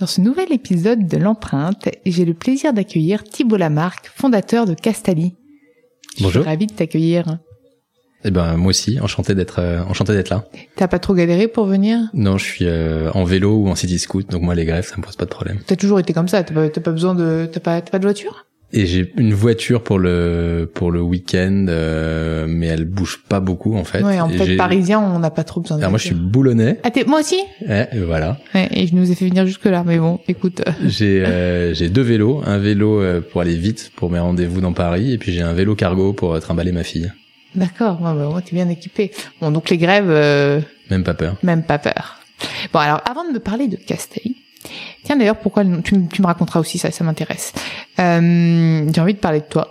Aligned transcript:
Dans 0.00 0.06
ce 0.06 0.22
nouvel 0.22 0.50
épisode 0.50 1.06
de 1.06 1.18
l'empreinte, 1.18 1.90
j'ai 2.06 2.24
le 2.24 2.32
plaisir 2.32 2.72
d'accueillir 2.72 3.22
Thibault 3.22 3.58
Lamarck, 3.58 4.10
fondateur 4.16 4.64
de 4.64 4.72
Castali. 4.72 5.34
Je 6.16 6.22
Bonjour. 6.22 6.40
suis 6.40 6.48
ravie 6.50 6.66
de 6.66 6.72
t'accueillir. 6.72 7.38
Eh 8.24 8.30
ben 8.30 8.56
moi 8.56 8.70
aussi, 8.70 8.98
enchanté 8.98 9.34
d'être 9.34 9.58
euh, 9.58 9.82
enchanté 9.84 10.14
d'être 10.14 10.30
là. 10.30 10.46
T'as 10.74 10.88
pas 10.88 10.98
trop 10.98 11.12
galéré 11.12 11.48
pour 11.48 11.66
venir? 11.66 11.98
Non, 12.14 12.38
je 12.38 12.44
suis 12.46 12.64
euh, 12.66 13.10
en 13.12 13.24
vélo 13.24 13.56
ou 13.56 13.68
en 13.68 13.74
city 13.74 13.98
scoot, 13.98 14.30
donc 14.30 14.40
moi 14.40 14.54
les 14.54 14.64
grèves 14.64 14.86
ça 14.86 14.96
me 14.96 15.02
pose 15.02 15.16
pas 15.16 15.26
de 15.26 15.30
problème. 15.30 15.58
T'as 15.66 15.76
toujours 15.76 16.00
été 16.00 16.14
comme 16.14 16.28
ça, 16.28 16.42
t'as 16.44 16.54
pas, 16.54 16.68
t'as 16.70 16.80
pas 16.80 16.92
besoin 16.92 17.14
de, 17.14 17.46
t'as 17.52 17.60
pas, 17.60 17.82
t'as 17.82 17.90
pas 17.90 17.98
de 17.98 18.04
voiture? 18.04 18.46
Et 18.72 18.86
j'ai 18.86 19.12
une 19.16 19.34
voiture 19.34 19.82
pour 19.82 19.98
le 19.98 20.70
pour 20.72 20.92
le 20.92 21.00
week-end, 21.02 21.66
euh, 21.68 22.46
mais 22.48 22.66
elle 22.68 22.84
bouge 22.84 23.20
pas 23.28 23.40
beaucoup 23.40 23.74
en 23.76 23.82
fait. 23.82 24.02
Ouais, 24.02 24.20
en 24.20 24.28
fait 24.28 24.56
parisien, 24.56 25.00
on 25.00 25.18
n'a 25.18 25.30
pas 25.30 25.42
trop 25.42 25.60
besoin 25.60 25.76
de 25.76 25.82
Alors 25.82 25.90
moi 25.90 25.98
je 25.98 26.04
suis 26.06 26.14
boulonnais. 26.14 26.78
Ah, 26.84 26.90
t'es, 26.92 27.04
moi 27.04 27.18
aussi 27.20 27.36
Ouais, 27.68 27.88
voilà. 28.06 28.38
ouais, 28.54 28.68
Et 28.70 28.86
je 28.86 28.94
nous 28.94 29.10
ai 29.10 29.14
fait 29.16 29.26
venir 29.28 29.44
jusque 29.44 29.64
là, 29.64 29.82
mais 29.84 29.98
bon, 29.98 30.20
écoute. 30.28 30.62
euh, 30.66 30.70
J'ai 30.86 31.24
euh, 31.26 31.74
j'ai 31.74 31.88
deux 31.88 32.02
vélos, 32.02 32.42
un 32.46 32.58
vélo 32.58 33.00
euh, 33.00 33.20
pour 33.20 33.40
aller 33.40 33.56
vite 33.56 33.90
pour 33.96 34.08
mes 34.08 34.20
rendez-vous 34.20 34.60
dans 34.60 34.72
Paris, 34.72 35.12
et 35.12 35.18
puis 35.18 35.32
j'ai 35.32 35.42
un 35.42 35.52
vélo 35.52 35.74
cargo 35.74 36.12
pour 36.12 36.34
euh, 36.34 36.38
trimballer 36.38 36.70
ma 36.72 36.84
fille. 36.84 37.10
D'accord, 37.56 38.00
ouais, 38.00 38.14
bah, 38.14 38.28
moi 38.30 38.40
t'es 38.40 38.54
bien 38.54 38.68
équipé. 38.68 39.10
Bon, 39.40 39.50
donc 39.50 39.68
les 39.70 39.78
grèves, 39.78 40.06
euh, 40.10 40.60
Même 40.90 41.02
pas 41.02 41.14
peur. 41.14 41.34
même 41.42 41.64
pas 41.64 41.78
peur. 41.78 42.20
Bon, 42.72 42.78
alors 42.78 43.00
avant 43.10 43.26
de 43.26 43.32
me 43.32 43.40
parler 43.40 43.66
de 43.66 43.74
Castali, 43.76 44.36
tiens 45.04 45.16
d'ailleurs 45.16 45.38
pourquoi 45.38 45.62
le 45.64 45.70
nom- 45.70 45.82
tu, 45.82 45.94
me- 45.96 46.08
tu 46.08 46.22
me 46.22 46.26
raconteras 46.26 46.60
aussi 46.60 46.78
ça, 46.78 46.90
ça 46.90 47.04
m'intéresse. 47.04 47.52
Euh, 47.98 48.90
j'ai 48.92 49.00
envie 49.00 49.14
de 49.14 49.18
parler 49.18 49.40
de 49.40 49.44
toi. 49.44 49.70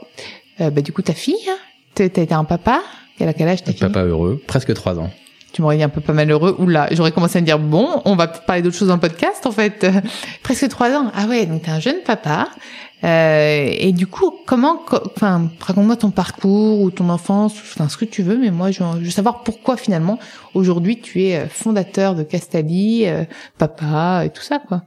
Euh, 0.62 0.70
bah 0.70 0.82
du 0.82 0.92
coup 0.92 1.02
ta 1.02 1.14
fille, 1.14 1.36
hein, 1.50 1.58
t'as 1.96 2.06
été 2.06 2.34
un 2.34 2.44
papa. 2.44 2.82
A 3.22 3.34
quel 3.34 3.50
âge 3.50 3.64
ta 3.64 3.72
fille 3.72 3.82
Papa 3.82 4.04
heureux, 4.04 4.42
presque 4.48 4.74
trois 4.74 4.98
ans. 4.98 5.10
Tu 5.52 5.62
m'aurais 5.62 5.76
dit 5.78 5.84
un 5.84 5.90
peu 5.90 6.00
pas 6.00 6.14
malheureux. 6.14 6.56
Oula, 6.60 6.88
j'aurais 6.92 7.12
commencé 7.12 7.38
à 7.38 7.42
me 7.42 7.46
dire 7.46 7.60
bon, 7.60 8.02
on 8.06 8.16
va 8.16 8.28
peut-être 8.28 8.46
parler 8.46 8.62
d'autre 8.62 8.78
chose 8.78 8.88
dans 8.88 8.94
le 8.96 9.00
podcast 9.02 9.46
en 9.46 9.52
fait. 9.52 9.86
Presque 10.44 10.70
trois 10.70 10.92
ans. 10.92 11.12
Ah 11.16 11.26
ouais, 11.26 11.46
donc 11.46 11.64
t'es 11.64 11.72
un 11.72 11.80
jeune 11.82 12.02
papa. 12.06 12.48
Euh, 13.04 13.70
et 13.72 13.94
du 13.94 14.08
coup, 14.08 14.34
comment, 14.46 14.76
co- 14.78 15.00
enfin, 15.16 15.50
raconte-moi 15.62 15.96
ton 15.96 16.12
parcours 16.12 16.82
ou 16.82 16.92
ton 16.92 17.08
enfance, 17.10 17.54
enfin 17.54 17.88
ce 17.88 17.96
que 17.98 18.04
tu 18.06 18.24
veux. 18.24 18.38
Mais 18.38 18.52
moi, 18.52 18.72
je, 18.72 18.84
veux 18.84 19.10
savoir 19.10 19.44
pourquoi 19.44 19.78
finalement 19.78 20.20
aujourd'hui 20.54 21.00
tu 21.00 21.24
es 21.24 21.38
euh, 21.38 21.48
fondateur 21.48 22.14
de 22.16 22.24
Castali, 22.24 23.06
euh, 23.08 23.24
papa 23.58 24.24
et 24.26 24.30
tout 24.32 24.42
ça 24.42 24.60
quoi. 24.60 24.84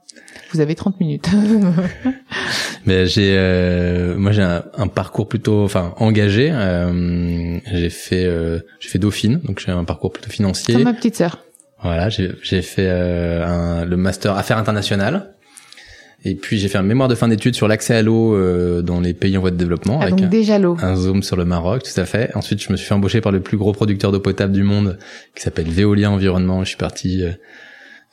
Vous 0.53 0.61
avez 0.61 0.75
30 0.75 1.01
minutes. 1.01 1.29
Mais 2.85 3.07
j'ai, 3.07 3.35
euh, 3.37 4.17
moi 4.17 4.33
j'ai 4.33 4.43
un, 4.43 4.65
un 4.77 4.89
parcours 4.89 5.29
plutôt, 5.29 5.65
enfin 5.65 5.95
engagé. 5.99 6.51
Euh, 6.53 7.59
j'ai 7.73 7.91
fait, 7.91 8.25
euh, 8.25 8.61
j'ai 8.81 8.89
fait 8.89 8.99
Dauphine, 8.99 9.41
donc 9.45 9.61
j'ai 9.65 9.73
un 9.73 9.85
parcours 9.85 10.13
plutôt 10.13 10.31
financier. 10.31 10.75
Comme 10.75 10.85
ma 10.85 10.93
petite 10.95 11.17
sœur. 11.17 11.39
Voilà, 11.83 12.09
j'ai 12.11 12.33
j'ai 12.43 12.63
fait 12.63 12.87
euh, 12.87 13.45
un, 13.47 13.85
le 13.85 13.97
master 13.97 14.37
affaires 14.37 14.59
internationales. 14.59 15.35
Et 16.25 16.35
puis 16.37 16.59
j'ai 16.59 16.69
fait 16.69 16.79
un 16.79 16.83
mémoire 16.83 17.09
de 17.09 17.15
fin 17.17 17.27
d'études 17.29 17.55
sur 17.57 17.67
l'accès 17.67 17.95
à 17.97 18.03
l'eau 18.03 18.35
euh, 18.37 18.81
dans 18.83 19.01
les 19.01 19.13
pays 19.13 19.37
en 19.37 19.41
voie 19.41 19.51
de 19.51 19.57
développement 19.57 19.99
Ah, 20.01 20.05
avec 20.05 20.17
donc 20.17 20.29
déjà 20.31 20.59
l'eau. 20.59 20.77
un 20.81 20.95
zoom 20.95 21.23
sur 21.23 21.37
le 21.37 21.45
Maroc, 21.45 21.83
tout 21.83 22.01
à 22.01 22.05
fait. 22.05 22.31
Ensuite, 22.37 22.63
je 22.63 22.71
me 22.71 22.77
suis 22.77 22.87
fait 22.87 22.95
embaucher 22.95 23.21
par 23.21 23.33
le 23.33 23.41
plus 23.41 23.57
gros 23.57 23.73
producteur 23.73 24.13
d'eau 24.13 24.21
potable 24.21 24.53
du 24.53 24.63
monde 24.63 24.99
qui 25.35 25.43
s'appelle 25.43 25.69
Veolia 25.69 26.11
Environnement. 26.11 26.63
Je 26.63 26.69
suis 26.69 26.77
parti 26.77 27.23
euh, 27.25 27.33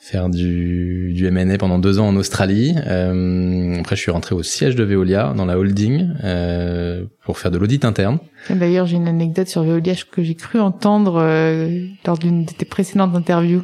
faire 0.02 0.28
du, 0.28 1.12
du 1.14 1.26
M&A 1.26 1.56
pendant 1.58 1.78
deux 1.78 2.00
ans 2.00 2.08
en 2.08 2.16
Australie. 2.16 2.74
Euh, 2.86 3.76
après, 3.78 3.94
je 3.94 4.00
suis 4.00 4.10
rentré 4.10 4.34
au 4.34 4.42
siège 4.42 4.74
de 4.74 4.82
Veolia 4.82 5.32
dans 5.36 5.44
la 5.46 5.56
holding 5.58 6.08
euh, 6.24 7.04
pour 7.24 7.38
faire 7.38 7.50
de 7.52 7.58
l'audit 7.58 7.84
interne. 7.84 8.18
D'ailleurs, 8.48 8.86
j'ai 8.86 8.96
une 8.96 9.06
anecdote 9.08 9.46
sur 9.46 9.62
Veolia 9.62 9.94
que 10.10 10.22
j'ai 10.24 10.34
cru 10.34 10.58
entendre 10.58 11.20
euh, 11.22 11.86
lors 12.06 12.18
d'une 12.18 12.44
de 12.44 12.50
tes 12.50 12.64
précédentes 12.64 13.14
interviews. 13.14 13.62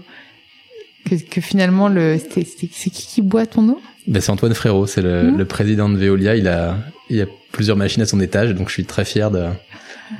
Que, 1.08 1.14
que 1.16 1.40
finalement, 1.40 1.88
le, 1.88 2.18
c'est 2.18 2.42
qui 2.44 2.90
qui 2.90 3.22
boit 3.22 3.46
ton 3.46 3.68
eau? 3.70 3.80
Ben, 4.06 4.20
c'est 4.22 4.30
Antoine 4.30 4.54
Frérot, 4.54 4.86
c'est 4.86 5.02
le, 5.02 5.24
Mhm. 5.24 5.38
le 5.38 5.44
président 5.44 5.88
de 5.88 5.96
Veolia. 5.96 6.36
Il 6.36 6.46
a, 6.48 6.76
il 7.10 7.20
a 7.20 7.26
plusieurs 7.52 7.76
machines 7.76 8.02
à 8.02 8.06
son 8.06 8.20
étage, 8.20 8.54
donc 8.54 8.68
je 8.68 8.74
suis 8.74 8.84
très 8.84 9.04
fier 9.04 9.30
de 9.30 9.46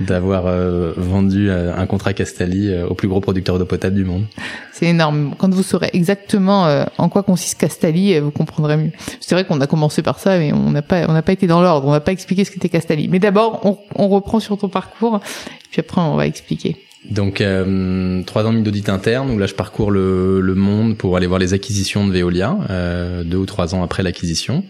d'avoir 0.01 0.49
euh, 0.49 0.93
vendu 0.97 1.49
euh, 1.49 1.73
un 1.77 1.87
contrat 1.87 2.13
Castali 2.13 2.73
euh, 2.73 2.89
au 2.89 2.95
plus 2.95 3.07
gros 3.07 3.21
producteur 3.21 3.57
d'eau 3.57 3.67
potable 3.67 3.95
du 3.95 4.05
monde. 4.05 4.25
C'est 4.73 4.87
énorme. 4.87 5.37
Quand 5.39 5.55
vous 5.55 5.63
saurez 5.63 5.91
exactement 5.93 6.67
euh, 6.67 6.85
en 6.99 7.09
quoi 7.09 7.23
consiste 7.23 7.61
Castali, 7.61 8.15
euh, 8.17 8.21
vous 8.21 8.33
comprendrez 8.33 8.77
mieux. 8.77 8.91
C'est 9.21 9.37
vrai 9.37 9.45
qu'on 9.45 9.61
a 9.61 9.69
commencé 9.69 10.03
par 10.03 10.19
ça, 10.19 10.39
mais 10.39 10.53
on 10.53 10.71
n'a 10.73 10.83
pas, 10.83 11.07
on 11.09 11.13
n'a 11.13 11.23
pas 11.23 11.31
été 11.31 11.47
dans 11.47 11.63
l'ordre. 11.63 11.87
On 11.87 11.93
n'a 11.93 12.01
pas 12.01 12.11
expliqué 12.11 12.45
ce 12.45 12.51
qu'était 12.51 12.69
Castali. 12.69 13.07
Mais 13.07 13.21
d'abord, 13.21 13.61
on, 13.65 13.79
on 13.95 14.09
reprend 14.09 14.41
sur 14.41 14.59
ton 14.59 14.69
parcours, 14.69 15.21
puis 15.71 15.79
après, 15.79 16.01
on 16.01 16.17
va 16.17 16.27
expliquer. 16.27 16.77
Donc 17.11 17.41
euh, 17.41 18.23
trois 18.25 18.45
ans 18.45 18.51
et 18.51 18.53
demi 18.55 18.63
d'audit 18.65 18.89
interne 18.89 19.31
où 19.31 19.39
là 19.39 19.47
je 19.47 19.55
parcours 19.55 19.91
le, 19.91 20.41
le 20.41 20.55
monde 20.55 20.97
pour 20.97 21.17
aller 21.17 21.27
voir 21.27 21.39
les 21.39 21.55
acquisitions 21.55 22.07
de 22.07 22.13
Veolia 22.13 22.57
euh, 22.71 23.23
deux 23.25 23.37
ou 23.37 23.47
trois 23.47 23.75
ans 23.75 23.83
après 23.83 24.03
l'acquisition. 24.03 24.65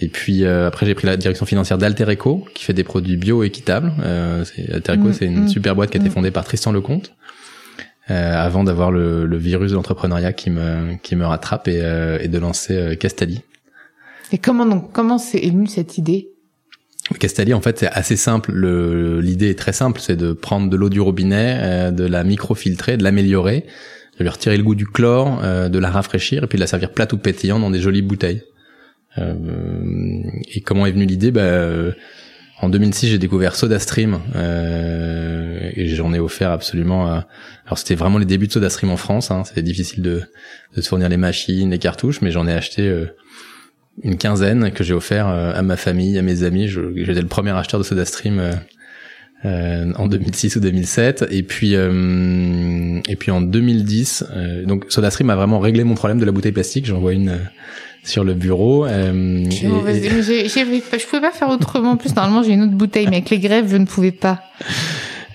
Et 0.00 0.08
puis 0.08 0.44
euh, 0.44 0.66
après 0.66 0.86
j'ai 0.86 0.94
pris 0.94 1.06
la 1.06 1.16
direction 1.16 1.46
financière 1.46 1.78
d'Altereco 1.78 2.44
qui 2.54 2.64
fait 2.64 2.72
des 2.72 2.84
produits 2.84 3.16
bio 3.16 3.44
équitables. 3.44 3.92
Euh, 4.02 4.44
c'est- 4.44 4.70
Altereco 4.72 5.08
Mm, 5.08 5.12
c'est 5.12 5.26
une 5.26 5.44
mm, 5.44 5.48
super 5.48 5.74
boîte 5.76 5.90
qui 5.90 5.98
a 5.98 6.00
été 6.00 6.08
mm. 6.08 6.12
fondée 6.12 6.30
par 6.30 6.44
Tristan 6.44 6.72
Lecomte. 6.72 7.12
Euh, 8.10 8.34
avant 8.34 8.64
d'avoir 8.64 8.90
le, 8.90 9.24
le 9.26 9.36
virus 9.36 9.70
de 9.70 9.76
l'entrepreneuriat 9.76 10.32
qui 10.32 10.50
me 10.50 10.96
qui 11.00 11.14
me 11.14 11.24
rattrape 11.26 11.68
et, 11.68 11.80
euh, 11.80 12.18
et 12.20 12.26
de 12.28 12.38
lancer 12.38 12.74
euh, 12.76 12.94
Castali. 12.96 13.42
Et 14.32 14.38
comment 14.38 14.66
donc, 14.66 14.90
comment 14.92 15.18
c'est 15.18 15.38
venu 15.40 15.66
cette 15.68 15.98
idée? 15.98 16.30
Castali, 17.18 17.52
en 17.54 17.60
fait, 17.60 17.78
c'est 17.80 17.88
assez 17.88 18.16
simple. 18.16 18.52
Le- 18.52 19.20
L'idée 19.20 19.50
est 19.50 19.58
très 19.58 19.72
simple, 19.72 20.00
c'est 20.00 20.16
de 20.16 20.32
prendre 20.32 20.70
de 20.70 20.76
l'eau 20.76 20.88
du 20.88 21.00
robinet, 21.00 21.58
euh, 21.60 21.90
de 21.90 22.04
la 22.04 22.24
microfiltrer, 22.24 22.96
de 22.96 23.02
l'améliorer, 23.04 23.64
de 24.18 24.22
lui 24.24 24.28
retirer 24.30 24.56
le 24.56 24.62
goût 24.62 24.74
du 24.74 24.86
chlore, 24.86 25.40
euh, 25.42 25.68
de 25.68 25.78
la 25.78 25.90
rafraîchir 25.90 26.44
et 26.44 26.46
puis 26.46 26.56
de 26.56 26.60
la 26.60 26.66
servir 26.66 26.92
plate 26.92 27.12
ou 27.12 27.18
pétillant 27.18 27.58
dans 27.58 27.70
des 27.70 27.80
jolies 27.80 28.02
bouteilles. 28.02 28.42
Euh, 29.18 29.34
et 30.54 30.60
comment 30.60 30.86
est 30.86 30.92
venue 30.92 31.06
l'idée? 31.06 31.30
Bah, 31.32 31.40
euh, 31.40 31.92
En 32.62 32.68
2006, 32.68 33.08
j'ai 33.08 33.18
découvert 33.18 33.56
SodaStream 33.56 34.20
euh, 34.36 35.70
et 35.74 35.88
j'en 35.88 36.12
ai 36.12 36.18
offert 36.20 36.50
absolument. 36.50 37.06
à- 37.06 37.26
Alors 37.66 37.78
c'était 37.78 37.94
vraiment 37.94 38.18
les 38.18 38.26
débuts 38.26 38.46
de 38.46 38.52
SodaStream 38.52 38.90
en 38.90 38.96
France. 38.98 39.30
Hein, 39.30 39.42
C'était 39.44 39.62
difficile 39.62 40.02
de, 40.02 40.22
de 40.76 40.80
se 40.82 40.88
fournir 40.88 41.08
les 41.08 41.16
machines, 41.16 41.70
les 41.70 41.78
cartouches, 41.78 42.20
mais 42.20 42.30
j'en 42.30 42.46
ai 42.46 42.52
acheté. 42.52 42.86
Une 44.02 44.16
quinzaine 44.16 44.70
que 44.72 44.82
j'ai 44.84 44.94
offert 44.94 45.28
euh, 45.28 45.52
à 45.54 45.62
ma 45.62 45.76
famille, 45.76 46.18
à 46.18 46.22
mes 46.22 46.42
amis. 46.42 46.68
J'étais 46.68 47.20
le 47.20 47.26
premier 47.26 47.50
acheteur 47.50 47.78
de 47.80 47.84
SodaStream 47.84 48.38
euh, 48.38 48.52
euh, 49.44 49.92
en 49.96 50.06
2006 50.06 50.56
ou 50.56 50.60
2007. 50.60 51.26
Et 51.30 51.42
puis 51.42 51.74
euh, 51.74 53.00
et 53.08 53.16
puis 53.16 53.30
en 53.30 53.40
2010, 53.40 54.24
euh, 54.34 54.64
donc 54.64 54.86
SodaStream 54.88 55.30
a 55.30 55.36
vraiment 55.36 55.58
réglé 55.58 55.84
mon 55.84 55.94
problème 55.94 56.18
de 56.18 56.24
la 56.24 56.32
bouteille 56.32 56.52
plastique. 56.52 56.86
J'en 56.86 57.00
vois 57.00 57.12
une 57.12 57.28
euh, 57.30 57.36
sur 58.02 58.24
le 58.24 58.32
bureau. 58.34 58.86
euh, 58.86 59.44
et- 59.90 60.00
Je 60.98 61.06
pouvais 61.06 61.20
pas 61.20 61.32
faire 61.32 61.50
autrement. 61.50 61.90
En 61.92 61.96
plus, 61.98 62.14
normalement, 62.16 62.42
j'ai 62.42 62.52
une 62.52 62.62
autre 62.62 62.72
bouteille, 62.72 63.06
mais 63.10 63.16
avec 63.16 63.28
les 63.30 63.38
grèves, 63.38 63.66
je 63.70 63.76
ne 63.76 63.84
pouvais 63.84 64.12
pas. 64.12 64.42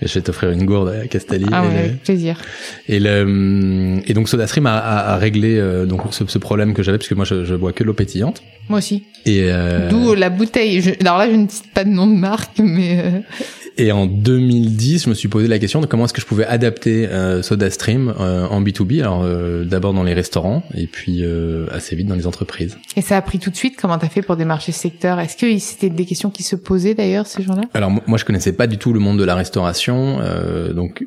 Je 0.06 0.14
vais 0.16 0.22
t'offrir 0.22 0.52
une 0.52 0.66
gourde 0.66 0.90
à 0.90 1.08
Castelli. 1.08 1.46
Ah 1.52 1.64
ouais, 1.64 1.78
avec 1.78 2.04
plaisir. 2.04 2.40
Et, 2.88 3.00
le, 3.00 4.00
et 4.06 4.14
donc 4.14 4.30
SodaStream 4.30 4.66
a, 4.68 4.78
a, 4.78 5.14
a 5.14 5.18
réglé 5.18 5.58
euh, 5.58 5.86
donc 5.86 6.02
ce, 6.12 6.24
ce 6.28 6.38
problème 6.38 6.74
que 6.74 6.84
j'avais 6.84 6.98
parce 6.98 7.08
que 7.10 7.16
moi 7.16 7.26
je, 7.26 7.46
je 7.46 7.56
bois 7.56 7.74
que 7.74 7.84
l'eau 7.84 7.94
pétillante. 7.94 8.44
Moi 8.70 8.80
aussi. 8.80 9.04
Et 9.26 9.42
euh, 9.52 9.90
D'où 9.90 10.14
la 10.16 10.30
bouteille. 10.30 10.82
Je- 10.82 10.92
Alors 11.02 11.18
là, 11.18 11.30
je 11.30 11.36
ne 11.36 11.48
cite 11.48 11.72
pas 11.74 11.84
de 11.84 11.90
nom 11.90 12.08
de 12.08 12.16
marque, 12.16 12.58
mais 12.60 13.00
euh, 13.04 13.20
Et 13.78 13.92
en 13.92 14.06
2010, 14.06 15.04
je 15.06 15.10
me 15.10 15.14
suis 15.14 15.28
posé 15.28 15.48
la 15.48 15.60
question 15.60 15.82
de 15.82 15.86
comment 15.86 16.06
est-ce 16.06 16.14
que 16.14 16.22
je 16.22 16.26
pouvais 16.26 16.46
adapter 16.46 17.08
euh, 17.08 17.42
SodaStream 17.42 18.14
euh, 18.20 18.48
en 18.48 18.62
B2B. 18.62 19.02
Alors 19.02 19.24
euh, 19.24 19.66
d'abord 19.66 19.94
dans 19.94 20.04
les 20.04 20.14
restaurants 20.14 20.64
et 20.76 20.88
puis 20.88 21.24
euh, 21.24 21.66
assez 21.72 21.96
vite 21.96 22.08
dans 22.08 22.16
les 22.16 22.26
entreprises. 22.28 22.78
et 22.96 23.02
ça 23.02 23.18
a 23.18 23.22
pris 23.22 23.38
tout 23.40 23.50
de 23.50 23.56
suite? 23.56 23.76
Comment 23.80 23.98
t'as 23.98 24.10
fait 24.10 24.22
pour 24.22 24.36
démarcher 24.38 24.72
ce 24.72 24.80
secteur? 24.80 25.20
Est-ce 25.20 25.36
que 25.38 25.58
c'était 25.60 25.90
des 25.90 26.06
questions 26.06 26.30
qui 26.30 26.44
se 26.44 26.56
posaient 26.56 26.94
d'ailleurs 26.96 27.28
ces 27.28 27.44
gens-là? 27.44 27.64
Alors 27.74 27.92
mo- 27.92 28.02
moi 28.08 28.18
je 28.18 28.26
connaissais 28.26 28.54
pas 28.54 28.68
du 28.68 28.78
tout 28.78 28.94
le 28.94 29.00
monde 29.00 29.20
de 29.20 29.24
la 29.24 29.36
restauration, 29.36 29.95
euh, 30.22 30.74
donc 30.74 31.06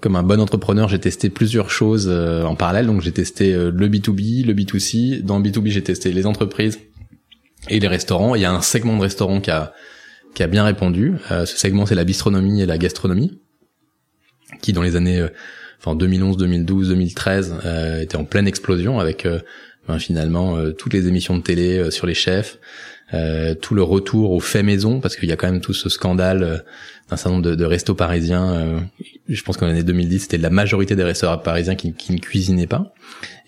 comme 0.00 0.16
un 0.16 0.22
bon 0.22 0.40
entrepreneur, 0.40 0.88
j'ai 0.88 0.98
testé 0.98 1.30
plusieurs 1.30 1.70
choses 1.70 2.08
euh, 2.10 2.44
en 2.44 2.54
parallèle. 2.54 2.86
Donc 2.86 3.00
j'ai 3.00 3.12
testé 3.12 3.54
euh, 3.54 3.70
le 3.74 3.88
B2B, 3.88 4.46
le 4.46 4.54
B2C. 4.54 5.22
Dans 5.22 5.38
le 5.38 5.44
B2B, 5.48 5.68
j'ai 5.68 5.82
testé 5.82 6.12
les 6.12 6.26
entreprises 6.26 6.78
et 7.68 7.80
les 7.80 7.88
restaurants. 7.88 8.34
Il 8.34 8.42
y 8.42 8.44
a 8.44 8.52
un 8.52 8.62
segment 8.62 8.96
de 8.96 9.02
restaurants 9.02 9.40
qui 9.40 9.50
a 9.50 9.72
qui 10.34 10.42
a 10.42 10.46
bien 10.46 10.64
répondu. 10.64 11.14
Euh, 11.30 11.46
ce 11.46 11.56
segment, 11.56 11.86
c'est 11.86 11.94
la 11.94 12.04
bistronomie 12.04 12.62
et 12.62 12.66
la 12.66 12.78
gastronomie, 12.78 13.40
qui 14.62 14.72
dans 14.72 14.82
les 14.82 14.96
années, 14.96 15.18
euh, 15.18 15.28
enfin 15.80 15.96
2011, 15.96 16.36
2012, 16.36 16.88
2013, 16.90 17.56
euh, 17.64 18.02
était 18.02 18.16
en 18.16 18.24
pleine 18.24 18.46
explosion 18.46 19.00
avec 19.00 19.26
ben, 19.88 19.98
finalement 19.98 20.56
toutes 20.72 20.92
les 20.92 21.08
émissions 21.08 21.36
de 21.36 21.42
télé 21.42 21.90
sur 21.90 22.06
les 22.06 22.14
chefs, 22.14 22.58
tout 23.60 23.74
le 23.74 23.82
retour 23.82 24.32
au 24.32 24.40
fait 24.40 24.62
maison 24.62 25.00
parce 25.00 25.16
qu'il 25.16 25.28
y 25.28 25.32
a 25.32 25.36
quand 25.36 25.50
même 25.50 25.60
tout 25.60 25.72
ce 25.72 25.88
scandale 25.88 26.64
d'un 27.08 27.16
certain 27.16 27.30
nombre 27.30 27.44
de, 27.44 27.54
de 27.54 27.64
restos 27.64 27.94
parisiens. 27.94 28.82
je 29.28 29.42
pense 29.42 29.56
qu'en 29.56 29.66
l'année 29.66 29.82
2010, 29.82 30.20
c'était 30.20 30.36
la 30.36 30.50
majorité 30.50 30.94
des 30.94 31.04
restaurants 31.04 31.38
parisiens 31.38 31.74
qui, 31.74 31.94
qui 31.94 32.12
ne 32.12 32.18
cuisinaient 32.18 32.66
pas. 32.66 32.92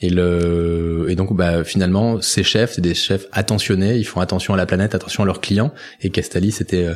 Et 0.00 0.08
le 0.08 1.06
et 1.10 1.14
donc 1.14 1.36
bah 1.36 1.62
finalement 1.62 2.22
ces 2.22 2.42
chefs 2.42 2.72
c'est 2.72 2.80
des 2.80 2.94
chefs 2.94 3.26
attentionnés, 3.32 3.96
ils 3.96 4.04
font 4.04 4.20
attention 4.20 4.54
à 4.54 4.56
la 4.56 4.64
planète, 4.64 4.94
attention 4.94 5.24
à 5.24 5.26
leurs 5.26 5.42
clients. 5.42 5.72
Et 6.00 6.08
Castali 6.08 6.52
c'était 6.52 6.88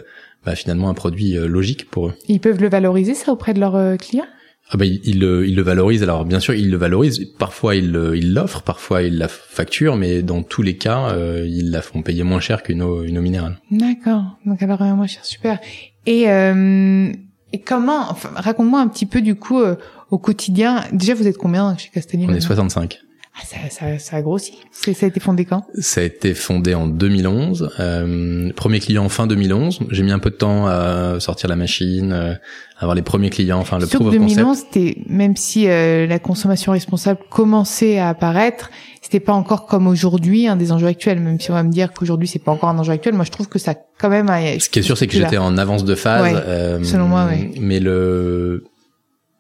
bah, 0.46 0.54
finalement 0.54 0.88
un 0.88 0.94
produit 0.94 1.34
logique 1.34 1.90
pour 1.90 2.08
eux. 2.08 2.14
Ils 2.28 2.40
peuvent 2.40 2.60
le 2.60 2.68
valoriser 2.70 3.14
ça 3.14 3.32
auprès 3.32 3.52
de 3.52 3.60
leurs 3.60 3.98
clients? 3.98 4.26
Ah 4.70 4.76
bah, 4.76 4.86
il, 4.86 5.20
le, 5.20 5.46
il 5.46 5.54
le 5.54 5.62
valorise. 5.62 6.02
Alors 6.02 6.24
bien 6.24 6.40
sûr, 6.40 6.54
il 6.54 6.70
le 6.70 6.76
valorise. 6.76 7.24
Parfois, 7.38 7.76
il 7.76 7.92
l'offre, 7.92 8.62
parfois 8.62 9.02
il 9.02 9.18
la 9.18 9.28
facture, 9.28 9.96
mais 9.96 10.22
dans 10.22 10.42
tous 10.42 10.62
les 10.62 10.76
cas, 10.76 11.10
euh, 11.10 11.46
ils 11.46 11.70
la 11.70 11.82
font 11.82 12.02
payer 12.02 12.22
moins 12.22 12.40
cher 12.40 12.62
qu'une 12.62 12.82
eau, 12.82 13.04
une 13.04 13.18
eau 13.18 13.22
minérale. 13.22 13.58
D'accord. 13.70 14.38
Donc 14.46 14.58
elle 14.60 14.68
va 14.68 14.94
moins 14.94 15.06
cher, 15.06 15.24
super. 15.24 15.58
Et, 16.06 16.30
euh, 16.30 17.12
et 17.52 17.60
comment 17.60 18.10
enfin, 18.10 18.30
Raconte-moi 18.34 18.80
un 18.80 18.88
petit 18.88 19.06
peu 19.06 19.20
du 19.20 19.34
coup 19.34 19.60
euh, 19.60 19.76
au 20.10 20.18
quotidien. 20.18 20.82
Déjà, 20.92 21.14
vous 21.14 21.26
êtes 21.26 21.38
combien 21.38 21.76
chez 21.76 21.90
Castelli 21.90 22.26
On 22.28 22.34
est 22.34 22.40
65. 22.40 23.00
Ah, 23.36 23.42
ça, 23.44 23.56
ça, 23.68 23.98
ça 23.98 24.16
a 24.16 24.22
grossi. 24.22 24.58
Ça 24.70 24.92
a 25.02 25.08
été 25.08 25.18
fondé 25.18 25.44
quand? 25.44 25.64
Ça 25.80 26.02
a 26.02 26.04
été 26.04 26.34
fondé 26.34 26.74
en 26.74 26.86
2011. 26.86 27.70
Euh, 27.80 28.52
premier 28.54 28.78
client 28.78 29.08
fin 29.08 29.26
2011. 29.26 29.80
J'ai 29.90 30.04
mis 30.04 30.12
un 30.12 30.20
peu 30.20 30.30
de 30.30 30.36
temps 30.36 30.68
à 30.68 31.18
sortir 31.18 31.48
la 31.48 31.56
machine, 31.56 32.12
euh, 32.12 32.34
avoir 32.78 32.94
les 32.94 33.02
premiers 33.02 33.30
clients, 33.30 33.58
enfin 33.58 33.80
le 33.80 33.88
proof 33.88 34.12
2011, 34.12 34.56
c'était 34.58 34.98
même 35.08 35.34
si 35.34 35.66
euh, 35.66 36.06
la 36.06 36.20
consommation 36.20 36.72
responsable 36.72 37.20
commençait 37.28 37.98
à 37.98 38.10
apparaître, 38.10 38.70
c'était 39.02 39.20
pas 39.20 39.32
encore 39.32 39.66
comme 39.66 39.88
aujourd'hui 39.88 40.46
un 40.46 40.54
des 40.54 40.70
enjeux 40.70 40.86
actuels. 40.86 41.18
Même 41.18 41.40
si 41.40 41.50
on 41.50 41.54
va 41.54 41.64
me 41.64 41.72
dire 41.72 41.92
qu'aujourd'hui 41.92 42.28
c'est 42.28 42.38
pas 42.38 42.52
encore 42.52 42.68
un 42.68 42.78
enjeu 42.78 42.92
actuel, 42.92 43.14
moi 43.14 43.24
je 43.24 43.32
trouve 43.32 43.48
que 43.48 43.58
ça 43.58 43.74
quand 43.98 44.10
même. 44.10 44.28
Ce 44.60 44.68
qui 44.68 44.78
est 44.78 44.82
sûr, 44.82 44.96
c'est 44.96 45.08
que 45.08 45.14
j'étais 45.14 45.38
en 45.38 45.58
avance 45.58 45.84
de 45.84 45.96
phase. 45.96 46.22
Ouais, 46.34 46.84
selon 46.84 47.08
moi, 47.08 47.26
oui. 47.28 47.58
Mais 47.60 47.80
le 47.80 48.64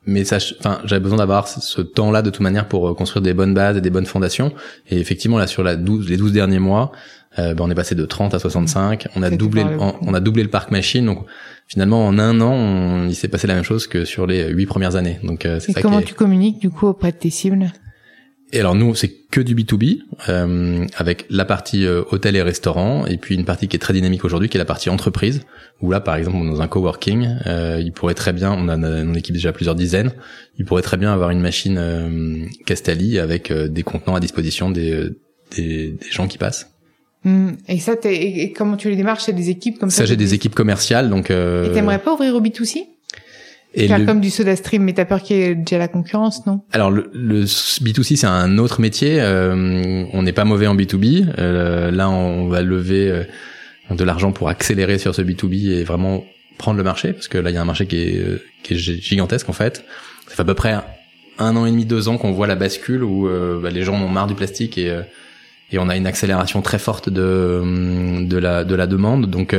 mais 0.06 0.24
ça, 0.24 0.38
enfin, 0.58 0.80
j'avais 0.84 1.00
besoin 1.00 1.18
d'avoir 1.18 1.48
ce 1.48 1.80
temps-là 1.80 2.22
de 2.22 2.30
toute 2.30 2.40
manière 2.40 2.68
pour 2.68 2.88
euh, 2.88 2.94
construire 2.94 3.22
des 3.22 3.34
bonnes 3.34 3.54
bases 3.54 3.76
et 3.76 3.80
des 3.80 3.90
bonnes 3.90 4.06
fondations. 4.06 4.52
Et 4.90 4.98
effectivement, 4.98 5.38
là, 5.38 5.46
sur 5.46 5.62
la 5.62 5.76
12, 5.76 6.08
les 6.08 6.16
12 6.16 6.32
derniers 6.32 6.58
mois, 6.58 6.92
euh, 7.38 7.54
ben, 7.54 7.64
on 7.64 7.70
est 7.70 7.74
passé 7.74 7.94
de 7.94 8.04
30 8.04 8.34
à 8.34 8.38
65. 8.38 9.08
On 9.16 9.22
a 9.22 9.30
doublé, 9.30 9.64
le, 9.64 9.78
on, 9.78 10.14
a 10.14 10.20
doublé 10.20 10.42
le 10.42 10.50
parc 10.50 10.70
machine. 10.70 11.06
Donc, 11.06 11.24
finalement, 11.66 12.06
en 12.06 12.18
un 12.18 12.40
an, 12.40 13.06
il 13.08 13.14
s'est 13.14 13.28
passé 13.28 13.46
la 13.46 13.54
même 13.54 13.64
chose 13.64 13.86
que 13.86 14.04
sur 14.04 14.26
les 14.26 14.48
huit 14.50 14.66
premières 14.66 14.96
années. 14.96 15.18
Donc, 15.22 15.46
euh, 15.46 15.58
c'est 15.60 15.72
ça 15.72 15.82
comment 15.82 16.02
tu 16.02 16.14
communiques 16.14 16.60
du 16.60 16.70
coup 16.70 16.86
auprès 16.86 17.12
de 17.12 17.16
tes 17.16 17.30
cibles? 17.30 17.72
Et 18.52 18.60
alors 18.60 18.74
nous, 18.74 18.94
c'est 18.94 19.08
que 19.08 19.40
du 19.40 19.54
B2B, 19.54 20.00
euh, 20.28 20.86
avec 20.96 21.26
la 21.28 21.44
partie 21.44 21.86
euh, 21.86 22.02
hôtel 22.10 22.36
et 22.36 22.42
restaurant, 22.42 23.04
et 23.06 23.16
puis 23.16 23.34
une 23.34 23.44
partie 23.44 23.66
qui 23.68 23.76
est 23.76 23.80
très 23.80 23.92
dynamique 23.92 24.24
aujourd'hui, 24.24 24.48
qui 24.48 24.56
est 24.56 24.58
la 24.58 24.64
partie 24.64 24.90
entreprise, 24.90 25.40
où 25.80 25.90
là, 25.90 26.00
par 26.00 26.16
exemple, 26.16 26.36
dans 26.46 26.62
un 26.62 26.68
coworking, 26.68 27.36
euh, 27.46 27.80
il 27.82 27.92
pourrait 27.92 28.14
très 28.14 28.32
bien, 28.32 28.52
on 28.52 28.68
a 28.68 28.74
une 28.74 29.16
équipe 29.16 29.34
déjà 29.34 29.52
plusieurs 29.52 29.74
dizaines, 29.74 30.12
il 30.58 30.64
pourrait 30.64 30.82
très 30.82 30.96
bien 30.96 31.12
avoir 31.12 31.30
une 31.30 31.40
machine 31.40 31.76
euh, 31.78 32.44
Castelli 32.64 33.18
avec 33.18 33.50
euh, 33.50 33.68
des 33.68 33.82
contenants 33.82 34.14
à 34.14 34.20
disposition 34.20 34.70
des, 34.70 35.10
des, 35.56 35.90
des 35.90 36.10
gens 36.10 36.28
qui 36.28 36.38
passent. 36.38 36.70
Hum, 37.26 37.56
et 37.68 37.78
ça, 37.78 37.94
et 38.04 38.52
comment 38.52 38.76
tu 38.76 38.90
les 38.90 38.96
démarches? 38.96 39.24
C'est 39.24 39.32
des 39.32 39.50
équipes 39.50 39.78
comme 39.78 39.90
ça 39.90 39.98
Ça, 39.98 40.04
j'ai 40.04 40.16
des 40.16 40.34
équipes 40.34 40.54
commerciales, 40.54 41.08
donc. 41.08 41.30
Euh... 41.30 41.70
Et 41.70 41.72
t'aimerais 41.72 41.98
pas 41.98 42.12
ouvrir 42.12 42.34
au 42.34 42.40
B2C 42.40 42.84
et 43.74 43.88
Faire 43.88 44.06
comme 44.06 44.20
du 44.20 44.30
soda 44.30 44.54
stream, 44.54 44.84
mais 44.84 44.92
t'as 44.92 45.04
peur 45.04 45.20
qu'il 45.22 45.36
y 45.36 45.40
ait 45.40 45.54
déjà 45.54 45.78
la 45.78 45.88
concurrence, 45.88 46.46
non? 46.46 46.60
Alors 46.72 46.90
le, 46.90 47.10
le 47.12 47.44
B2C 47.44 48.16
c'est 48.16 48.26
un 48.26 48.58
autre 48.58 48.80
métier. 48.80 49.20
Euh, 49.20 50.04
on 50.12 50.22
n'est 50.22 50.32
pas 50.32 50.44
mauvais 50.44 50.68
en 50.68 50.76
B2B. 50.76 51.26
Euh, 51.38 51.90
là, 51.90 52.08
on 52.08 52.46
va 52.48 52.62
lever 52.62 53.10
euh, 53.10 53.24
de 53.90 54.04
l'argent 54.04 54.30
pour 54.30 54.48
accélérer 54.48 54.98
sur 54.98 55.14
ce 55.14 55.22
B2B 55.22 55.70
et 55.72 55.84
vraiment 55.84 56.24
prendre 56.56 56.76
le 56.76 56.84
marché, 56.84 57.12
parce 57.12 57.26
que 57.26 57.36
là 57.36 57.50
il 57.50 57.54
y 57.54 57.56
a 57.56 57.62
un 57.62 57.66
marché 57.66 57.86
qui 57.86 57.96
est, 57.96 58.18
euh, 58.18 58.40
qui 58.62 58.74
est 58.74 58.78
gigantesque 58.78 59.48
en 59.48 59.52
fait. 59.52 59.84
Ça 60.28 60.36
fait 60.36 60.42
à 60.42 60.44
peu 60.44 60.54
près 60.54 60.76
un 61.38 61.56
an 61.56 61.66
et 61.66 61.70
demi, 61.70 61.84
deux 61.84 62.08
ans 62.08 62.16
qu'on 62.16 62.30
voit 62.30 62.46
la 62.46 62.54
bascule 62.54 63.02
où 63.02 63.28
euh, 63.28 63.60
bah, 63.60 63.70
les 63.70 63.82
gens 63.82 63.94
ont 63.94 64.08
marre 64.08 64.28
du 64.28 64.34
plastique 64.34 64.78
et 64.78 64.96
et 65.72 65.78
on 65.78 65.88
a 65.88 65.96
une 65.96 66.06
accélération 66.06 66.62
très 66.62 66.78
forte 66.78 67.08
de 67.08 68.24
de 68.26 68.38
la 68.38 68.64
de 68.64 68.74
la 68.74 68.86
demande. 68.86 69.26
Donc 69.26 69.54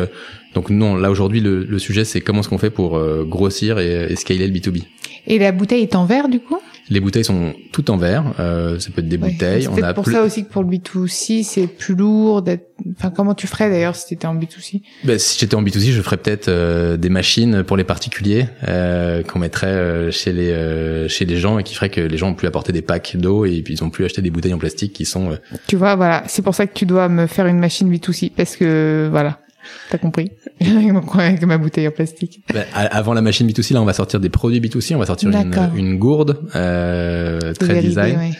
donc 0.56 0.70
non, 0.70 0.96
là 0.96 1.12
aujourd'hui 1.12 1.42
le, 1.42 1.64
le, 1.64 1.80
sujet 1.80 2.06
c'est 2.06 2.22
comment 2.22 2.40
est-ce 2.40 2.50
qu'on 2.50 2.58
fait 2.58 2.70
pour 2.70 2.98
euh, 2.98 3.26
grossir 3.26 3.78
et, 3.78 4.12
et, 4.12 4.16
scaler 4.16 4.48
le 4.48 4.54
B2B. 4.54 4.84
Et 5.28 5.38
la 5.38 5.52
bouteille 5.52 5.82
est 5.82 5.96
en 5.96 6.06
verre 6.06 6.30
du 6.30 6.40
coup? 6.40 6.60
Les 6.90 7.00
bouteilles 7.00 7.24
sont 7.24 7.54
toutes 7.72 7.90
en 7.90 7.98
verre. 7.98 8.34
Euh, 8.40 8.80
ça 8.80 8.92
peut 8.92 9.02
être 9.02 9.10
des 9.10 9.18
bouteilles. 9.18 9.68
C'est 9.74 9.94
pour 9.94 10.06
ça 10.06 10.24
aussi 10.24 10.46
que 10.46 10.52
pour 10.52 10.64
le 10.64 10.70
B2C 10.70 11.44
c'est 11.44 11.68
plus 11.68 11.96
lourd. 11.96 12.42
D'être... 12.42 12.68
Enfin 12.98 13.10
comment 13.10 13.34
tu 13.34 13.48
ferais 13.48 13.70
d'ailleurs 13.70 13.96
si 13.96 14.08
t'étais 14.08 14.28
en 14.28 14.36
B2C 14.36 14.82
ben, 15.04 15.18
Si 15.18 15.40
j'étais 15.40 15.56
en 15.56 15.64
B2C, 15.64 15.92
je 15.92 16.02
ferais 16.02 16.18
peut-être 16.18 16.48
euh, 16.48 16.98
des 16.98 17.10
machines 17.10 17.64
pour 17.64 17.76
les 17.78 17.84
particuliers 17.84 18.48
euh, 18.68 19.24
qu'on 19.24 19.40
mettrait 19.40 19.68
euh, 19.68 20.12
chez 20.12 20.32
les 20.32 21.10
chez 21.10 21.26
les 21.26 21.38
gens 21.38 21.58
et 21.58 21.64
qui 21.64 21.74
ferait 21.74 21.90
que 21.90 22.02
les 22.02 22.18
gens 22.18 22.30
ont 22.30 22.34
plus 22.36 22.48
apporter 22.48 22.72
des 22.72 22.82
packs 22.82 23.18
d'eau 23.18 23.46
et 23.46 23.62
puis 23.62 23.74
ils 23.74 23.84
ont 23.84 23.90
plus 23.90 24.06
acheter 24.06 24.22
des 24.22 24.30
bouteilles 24.30 24.54
en 24.54 24.60
plastique 24.60 24.94
qui 24.94 25.06
sont. 25.06 25.38
Tu 25.68 25.76
vois 25.76 25.96
voilà, 25.96 26.24
c'est 26.28 26.42
pour 26.42 26.54
ça 26.54 26.68
que 26.68 26.74
tu 26.74 26.86
dois 26.86 27.10
me 27.10 27.26
faire 27.26 27.48
une 27.48 27.60
machine 27.60 27.92
B2C 27.92 28.32
parce 28.36 28.56
que 28.56 29.08
voilà 29.10 29.40
T'as 29.90 29.98
compris? 29.98 30.32
Avec 30.62 31.46
ma 31.46 31.58
bouteille 31.58 31.88
en 31.88 31.92
plastique. 31.92 32.42
Ben, 32.54 32.66
avant 32.74 33.14
la 33.14 33.22
machine 33.22 33.48
B2C, 33.48 33.74
là, 33.74 33.82
on 33.82 33.86
va 33.86 33.94
sortir 33.94 34.20
des 34.20 34.30
produits 34.30 34.60
B2C. 34.60 34.96
On 34.96 35.00
va 35.00 35.06
sortir 35.06 35.30
une, 35.30 35.54
une, 35.76 35.98
gourde 35.98 36.40
euh, 36.56 37.54
très 37.54 37.82
design 37.82 38.34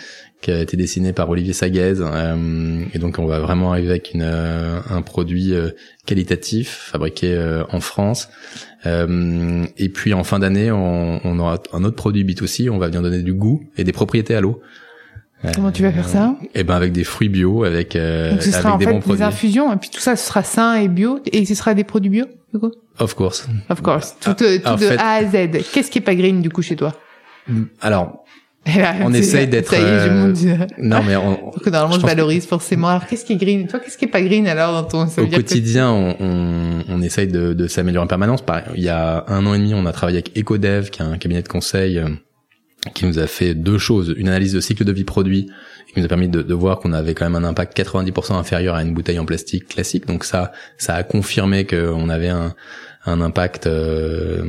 qui 0.46 0.52
a 0.52 0.62
été 0.62 0.78
dessinée 0.78 1.12
par 1.12 1.28
Olivier 1.30 1.54
Saguez. 1.54 1.96
Euh, 2.00 2.84
et 2.94 3.00
donc, 3.00 3.18
on 3.18 3.26
va 3.26 3.40
vraiment 3.40 3.72
arriver 3.72 3.90
avec 3.90 4.14
une, 4.14 4.22
euh, 4.22 4.80
un 4.90 5.02
produit 5.02 5.54
euh, 5.54 5.72
qualitatif, 6.06 6.90
fabriqué 6.92 7.34
euh, 7.34 7.64
en 7.72 7.80
France. 7.80 8.30
et 8.86 9.90
puis, 9.90 10.14
en 10.14 10.24
fin 10.24 10.38
d'année, 10.38 10.72
on, 10.72 11.20
on, 11.24 11.40
aura 11.40 11.58
un 11.74 11.84
autre 11.84 11.96
produit 11.96 12.24
B2C. 12.24 12.70
On 12.70 12.78
va 12.78 12.90
bien 12.90 13.02
donner 13.02 13.24
du 13.24 13.34
goût 13.34 13.64
et 13.78 13.84
des 13.84 13.92
propriétés 13.92 14.36
à 14.36 14.42
l'eau. 14.42 14.62
Comment 15.54 15.72
tu 15.72 15.84
vas 15.84 15.92
faire 15.92 16.08
ça 16.08 16.36
Eh 16.56 16.64
ben 16.64 16.76
avec 16.76 16.92
des 16.92 17.04
fruits 17.04 17.30
bio, 17.30 17.64
avec 17.64 17.96
euh, 17.96 18.32
Donc 18.32 18.42
ce 18.42 18.52
sera 18.52 18.74
avec 18.74 18.76
en 18.76 18.78
des 18.78 18.86
fait 18.86 18.92
bons 18.94 19.00
produits. 19.00 19.20
des 19.20 19.24
infusions 19.26 19.72
et 19.74 19.76
puis 19.78 19.90
tout 19.90 20.00
ça 20.00 20.16
ce 20.16 20.28
sera 20.28 20.44
sain 20.44 20.76
et 20.76 20.88
bio 20.88 21.20
et 21.32 21.46
ce 21.46 21.54
sera 21.56 21.74
des 21.74 21.84
produits 21.84 22.10
bio 22.10 22.26
du 22.54 22.60
coup? 22.60 22.72
Of 23.00 23.14
course. 23.14 23.48
Of 23.70 23.82
course. 23.82 24.16
Tout, 24.22 24.30
euh, 24.42 24.58
tout 24.58 24.76
de 24.78 24.98
A 24.98 25.16
à 25.16 25.24
Z. 25.26 25.62
Qu'est-ce 25.74 25.92
qui 25.92 26.00
est 26.00 26.02
pas 26.02 26.16
green 26.16 26.42
du 26.42 26.50
coup 26.50 26.62
chez 26.62 26.76
toi? 26.76 26.94
Mm, 27.48 27.64
Alors 27.82 28.24
on 29.04 29.14
essaye 29.14 29.48
d'être. 29.48 29.70
Ça 29.70 29.78
euh... 29.78 30.34
non 30.80 31.04
mais 31.06 31.16
on. 31.16 31.52
que 31.64 31.70
normalement 31.70 31.96
je, 31.98 32.02
je 32.02 32.06
valorise 32.08 32.48
forcément. 32.48 32.88
Alors 32.88 33.06
qu'est-ce 33.06 33.24
qui 33.24 33.34
est 33.34 33.38
green? 33.38 33.68
Toi, 33.68 33.80
qu'est-ce 33.80 33.96
qui 33.98 34.06
est 34.06 34.10
pas 34.10 34.22
green 34.24 34.48
alors 34.48 34.74
dans 34.74 35.06
ton 35.06 35.22
Au 35.22 35.28
quotidien, 35.28 35.92
on, 35.92 36.16
on, 36.20 36.80
on, 36.90 37.02
essaye 37.04 37.28
de, 37.28 37.54
de 37.54 37.68
s'améliorer 37.68 38.06
en 38.06 38.08
permanence. 38.08 38.44
il 38.76 38.82
y 38.84 38.90
a 38.90 39.24
un 39.28 39.46
an 39.46 39.54
et 39.54 39.60
demi, 39.60 39.76
on 39.76 39.86
a 39.86 39.92
travaillé 39.92 40.18
avec 40.18 40.36
EcoDev, 40.36 40.90
qui 40.90 41.04
est 41.04 41.06
un 41.06 41.18
cabinet 41.20 41.44
de 41.44 41.48
conseil 41.48 42.00
euh, 42.00 42.08
qui 42.94 43.06
nous 43.06 43.20
a 43.20 43.28
fait 43.28 43.56
deux 43.56 43.78
choses 43.78 44.14
une 44.16 44.28
analyse 44.28 44.54
de 44.54 44.60
cycle 44.60 44.84
de 44.84 44.92
vie 44.92 45.04
produit 45.04 45.50
qui 45.94 46.00
nous 46.00 46.06
a 46.06 46.10
permis 46.10 46.28
de, 46.28 46.42
de 46.42 46.54
voir 46.54 46.80
qu'on 46.80 46.94
avait 46.94 47.14
quand 47.14 47.30
même 47.30 47.42
un 47.44 47.48
impact 47.48 47.78
90% 47.78 48.34
inférieur 48.34 48.76
à 48.76 48.84
une 48.84 48.94
bouteille 48.94 49.18
en 49.18 49.26
plastique 49.26 49.68
classique. 49.68 50.06
Donc 50.06 50.24
ça, 50.24 50.52
ça 50.78 50.96
a 50.96 51.04
confirmé 51.04 51.66
qu'on 51.66 52.10
avait 52.10 52.30
un, 52.30 52.54
un 53.06 53.22
impact 53.22 53.68
euh, 53.68 54.44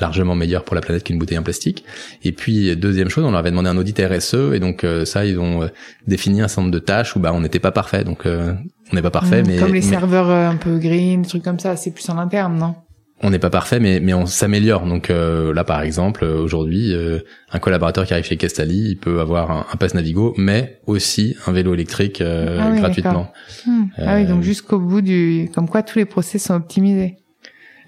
largement 0.00 0.34
meilleur 0.34 0.64
pour 0.64 0.74
la 0.74 0.80
planète 0.80 1.04
qu'une 1.04 1.18
bouteille 1.18 1.38
en 1.38 1.42
plastique. 1.42 1.84
Et 2.22 2.32
puis 2.32 2.76
deuxième 2.76 3.08
chose, 3.08 3.24
on 3.24 3.30
leur 3.30 3.40
avait 3.40 3.50
demandé 3.50 3.68
un 3.68 3.76
audit 3.76 3.98
RSE 3.98 4.52
et 4.52 4.58
donc 4.58 4.84
euh, 4.84 5.04
ça 5.04 5.24
ils 5.24 5.38
ont 5.38 5.62
euh, 5.62 5.68
défini 6.06 6.42
un 6.42 6.48
certain 6.48 6.62
nombre 6.62 6.74
de 6.74 6.80
tâches 6.80 7.16
où 7.16 7.20
bah 7.20 7.32
on 7.32 7.40
n'était 7.40 7.60
pas 7.60 7.72
parfait. 7.72 8.04
Donc 8.04 8.26
on 8.26 8.94
n'est 8.94 9.02
pas 9.02 9.10
parfait, 9.10 9.42
mmh, 9.42 9.46
mais 9.46 9.56
comme 9.56 9.74
les 9.74 9.82
serveurs 9.82 10.30
un 10.30 10.56
peu 10.56 10.78
green, 10.78 11.22
des 11.22 11.28
trucs 11.28 11.44
comme 11.44 11.58
ça, 11.58 11.76
c'est 11.76 11.92
plus 11.92 12.08
en 12.10 12.18
interne, 12.18 12.58
non? 12.58 12.74
On 13.22 13.30
n'est 13.30 13.38
pas 13.38 13.50
parfait, 13.50 13.80
mais, 13.80 14.00
mais 14.00 14.12
on 14.12 14.26
s'améliore. 14.26 14.86
Donc 14.86 15.08
euh, 15.08 15.54
là, 15.54 15.64
par 15.64 15.82
exemple, 15.82 16.24
aujourd'hui, 16.24 16.92
euh, 16.92 17.20
un 17.52 17.58
collaborateur 17.58 18.04
qui 18.06 18.12
arrive 18.12 18.24
chez 18.24 18.36
Castali, 18.36 18.90
il 18.90 18.96
peut 18.96 19.20
avoir 19.20 19.50
un, 19.50 19.66
un 19.72 19.76
pass 19.76 19.94
Navigo, 19.94 20.34
mais 20.36 20.80
aussi 20.86 21.36
un 21.46 21.52
vélo 21.52 21.74
électrique 21.74 22.20
euh, 22.20 22.58
ah 22.60 22.76
gratuitement. 22.76 23.32
Hmm. 23.66 23.84
Ah 23.98 24.16
oui, 24.16 24.26
donc 24.26 24.42
jusqu'au 24.42 24.78
bout 24.78 25.00
du, 25.00 25.48
comme 25.54 25.68
quoi 25.68 25.82
tous 25.82 25.98
les 25.98 26.04
process 26.04 26.44
sont 26.44 26.54
optimisés. 26.54 27.16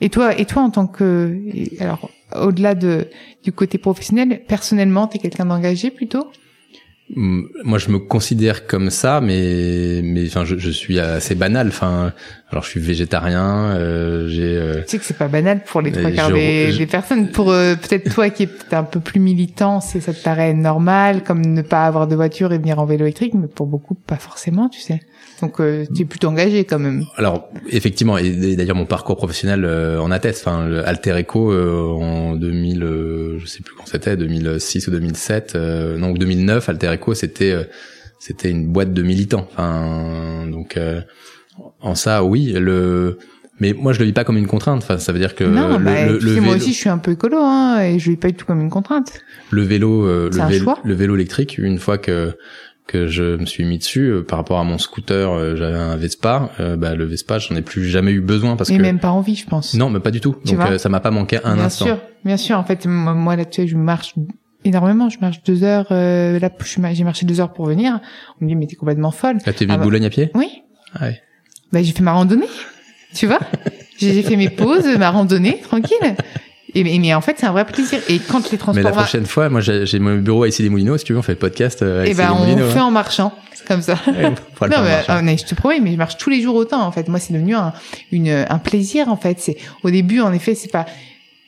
Et 0.00 0.10
toi, 0.10 0.38
et 0.38 0.44
toi 0.44 0.62
en 0.62 0.70
tant 0.70 0.86
que, 0.86 1.38
alors 1.80 2.10
au-delà 2.34 2.74
de 2.74 3.08
du 3.42 3.52
côté 3.52 3.78
professionnel, 3.78 4.42
personnellement, 4.46 5.06
t'es 5.06 5.18
quelqu'un 5.18 5.46
d'engagé 5.46 5.90
plutôt? 5.90 6.30
Moi 7.14 7.78
je 7.78 7.88
me 7.90 8.00
considère 8.00 8.66
comme 8.66 8.90
ça 8.90 9.20
mais 9.20 10.00
mais 10.02 10.26
enfin 10.26 10.44
je, 10.44 10.56
je 10.58 10.70
suis 10.70 10.98
assez 10.98 11.36
banal 11.36 11.68
enfin 11.68 12.12
alors 12.50 12.64
je 12.64 12.70
suis 12.70 12.80
végétarien 12.80 13.74
euh, 13.74 14.28
j'ai 14.28 14.56
euh, 14.56 14.82
tu 14.82 14.90
sais 14.90 14.98
que 14.98 15.04
c'est 15.04 15.16
pas 15.16 15.28
banal 15.28 15.62
pour 15.64 15.80
les 15.80 15.92
trois 15.92 16.10
quarts 16.10 16.32
des, 16.32 16.86
personnes 16.90 17.30
pour 17.30 17.50
euh, 17.50 17.74
peut-être 17.74 18.12
toi 18.12 18.30
qui 18.30 18.44
es 18.44 18.74
un 18.74 18.84
peu 18.84 19.00
plus 19.00 19.20
militant 19.20 19.80
c'est 19.80 20.00
ça 20.00 20.12
te 20.12 20.22
paraît 20.22 20.54
normal 20.54 21.22
comme 21.24 21.44
ne 21.44 21.62
pas 21.62 21.86
avoir 21.86 22.06
de 22.06 22.14
voiture 22.14 22.52
et 22.52 22.58
venir 22.58 22.78
en 22.78 22.86
vélo 22.86 23.04
électrique 23.04 23.34
mais 23.34 23.48
pour 23.48 23.66
beaucoup 23.66 23.94
pas 23.94 24.16
forcément 24.16 24.68
tu 24.68 24.80
sais 24.80 25.00
donc 25.40 25.60
euh, 25.60 25.84
tu 25.94 26.02
es 26.02 26.04
plutôt 26.04 26.28
engagé 26.28 26.64
quand 26.64 26.78
même. 26.78 27.04
Alors 27.16 27.48
effectivement, 27.68 28.18
et 28.18 28.56
d'ailleurs 28.56 28.76
mon 28.76 28.86
parcours 28.86 29.16
professionnel 29.16 29.64
euh, 29.64 30.00
en 30.00 30.10
atteste. 30.10 30.46
Enfin, 30.46 30.70
Alter 30.84 31.20
Eco 31.20 31.52
euh, 31.52 31.90
en 31.90 32.36
2000, 32.36 32.82
euh, 32.82 33.38
je 33.38 33.46
sais 33.46 33.62
plus 33.62 33.74
quand 33.74 33.86
c'était, 33.86 34.16
2006 34.16 34.88
ou 34.88 34.90
2007, 34.90 35.54
non 35.54 36.12
2009, 36.12 36.68
Alter 36.68 36.94
Eco 36.94 37.14
c'était 37.14 37.54
c'était 38.18 38.50
une 38.50 38.66
boîte 38.68 38.92
de 38.92 39.02
militants. 39.02 39.46
Enfin, 39.52 40.46
donc 40.50 40.78
en 41.80 41.94
ça, 41.94 42.24
oui, 42.24 42.52
le 42.56 43.18
mais 43.58 43.72
moi 43.72 43.92
je 43.94 43.98
le 44.00 44.04
vis 44.04 44.12
pas 44.12 44.24
comme 44.24 44.36
une 44.36 44.46
contrainte. 44.46 44.82
Enfin, 44.82 44.98
ça 44.98 45.12
veut 45.12 45.18
dire 45.18 45.34
que 45.34 45.44
non, 45.44 45.78
le, 45.78 45.84
bah, 45.84 46.06
le, 46.06 46.18
le 46.18 46.32
moi 46.40 46.52
vélo, 46.52 46.56
aussi 46.56 46.72
je 46.72 46.78
suis 46.78 46.88
un 46.90 46.98
peu 46.98 47.12
écolo 47.12 47.38
hein, 47.40 47.80
et 47.80 47.98
je 47.98 48.06
le 48.06 48.12
vis 48.12 48.20
pas 48.20 48.28
du 48.28 48.34
tout 48.34 48.44
comme 48.46 48.60
une 48.60 48.70
contrainte. 48.70 49.20
le 49.50 49.62
vélo, 49.62 50.04
euh, 50.06 50.28
le, 50.32 50.42
vélo 50.46 50.74
le 50.84 50.94
vélo 50.94 51.14
électrique, 51.14 51.56
une 51.58 51.78
fois 51.78 51.96
que 51.98 52.36
que 52.86 53.08
je 53.08 53.36
me 53.36 53.46
suis 53.46 53.64
mis 53.64 53.78
dessus 53.78 54.06
euh, 54.12 54.22
par 54.22 54.38
rapport 54.38 54.60
à 54.60 54.64
mon 54.64 54.78
scooter, 54.78 55.32
euh, 55.32 55.56
j'avais 55.56 55.76
un 55.76 55.96
Vespa. 55.96 56.50
euh, 56.60 56.76
bah, 56.76 56.94
le 56.94 57.04
Vespa, 57.04 57.38
j'en 57.38 57.56
ai 57.56 57.62
plus 57.62 57.84
jamais 57.88 58.12
eu 58.12 58.20
besoin 58.20 58.54
parce 58.56 58.70
Mais 58.70 58.76
que 58.76 58.82
même 58.82 59.00
pas 59.00 59.10
envie, 59.10 59.34
je 59.34 59.44
pense. 59.46 59.74
non, 59.74 59.90
mais 59.90 59.98
pas 59.98 60.12
du 60.12 60.20
tout. 60.20 60.36
Tu 60.44 60.52
Donc 60.54 60.64
vois 60.64 60.78
ça 60.78 60.88
m'a 60.88 61.00
pas 61.00 61.10
manqué 61.10 61.38
un 61.42 61.56
bien 61.56 61.64
instant. 61.64 61.86
sûr, 61.86 61.98
bien 62.24 62.36
sûr. 62.36 62.56
En 62.58 62.62
fait, 62.64 62.86
moi, 62.86 63.12
moi, 63.14 63.34
là-dessus, 63.34 63.66
je 63.66 63.76
marche 63.76 64.14
énormément. 64.64 65.08
Je 65.08 65.18
marche 65.20 65.42
deux 65.42 65.64
heures. 65.64 65.88
Euh, 65.90 66.38
là, 66.38 66.48
j'ai 66.92 67.02
marché 67.04 67.26
deux 67.26 67.40
heures 67.40 67.52
pour 67.52 67.66
venir. 67.66 67.98
On 68.40 68.44
me 68.44 68.48
dit 68.50 68.54
mais 68.54 68.66
t'es 68.68 68.76
complètement 68.76 69.10
folle. 69.10 69.38
Là, 69.44 69.52
t'es 69.52 69.64
venu 69.64 69.74
Ah 69.74 69.78
bah. 69.78 69.82
Boulogne 69.84 70.04
à 70.04 70.10
pied? 70.10 70.30
Oui. 70.34 70.48
Ah 70.94 71.06
ouais. 71.06 71.20
Bah, 71.72 71.82
j'ai 71.82 71.92
fait 71.92 72.02
ma 72.02 72.12
randonnée. 72.12 72.48
Tu 73.14 73.26
vois 73.26 73.40
J'ai 73.98 74.22
fait 74.22 74.36
mes 74.36 74.50
pauses, 74.50 74.86
ma 74.98 75.10
randonnée, 75.10 75.60
tranquille. 75.62 76.16
Et, 76.74 76.84
mais, 76.84 76.98
mais 77.00 77.14
en 77.14 77.20
fait, 77.22 77.36
c'est 77.38 77.46
un 77.46 77.52
vrai 77.52 77.64
plaisir. 77.64 77.98
Et 78.08 78.18
quand 78.18 78.44
les 78.44 78.48
Mais 78.52 78.58
transports... 78.58 78.84
la 78.84 78.90
va- 78.90 79.02
prochaine 79.02 79.24
fois, 79.24 79.48
moi 79.48 79.60
j'ai 79.62 79.98
mon 79.98 80.18
bureau 80.18 80.42
à 80.42 80.48
issy 80.48 80.62
les 80.62 80.68
Moulineaux. 80.68 80.98
Si 80.98 81.04
tu 81.04 81.12
veux, 81.14 81.18
on 81.18 81.22
fait 81.22 81.32
le 81.32 81.38
podcast 81.38 81.82
euh, 81.82 82.02
à 82.02 82.06
Eh 82.06 82.12
ben, 82.14 82.26
les 82.26 82.30
on 82.32 82.38
Moulineaux. 82.40 82.68
fait 82.68 82.78
hein. 82.78 82.84
en 82.84 82.90
marchant, 82.90 83.32
comme 83.66 83.80
ça. 83.80 83.94
Ouais, 84.06 84.26
on 84.60 84.66
Non, 84.68 84.82
mais, 84.82 85.02
ah, 85.08 85.22
mais 85.22 85.38
je 85.38 85.46
te 85.46 85.54
promets, 85.54 85.80
mais 85.80 85.92
je 85.92 85.96
marche 85.96 86.18
tous 86.18 86.28
les 86.28 86.42
jours 86.42 86.54
autant. 86.56 86.82
En 86.82 86.92
fait, 86.92 87.08
moi, 87.08 87.18
c'est 87.18 87.32
devenu 87.32 87.54
un, 87.54 87.72
une, 88.12 88.44
un 88.48 88.58
plaisir. 88.58 89.08
En 89.08 89.16
fait, 89.16 89.38
c'est 89.40 89.56
au 89.82 89.90
début, 89.90 90.20
en 90.20 90.32
effet, 90.34 90.54
c'est 90.54 90.70
pas, 90.70 90.84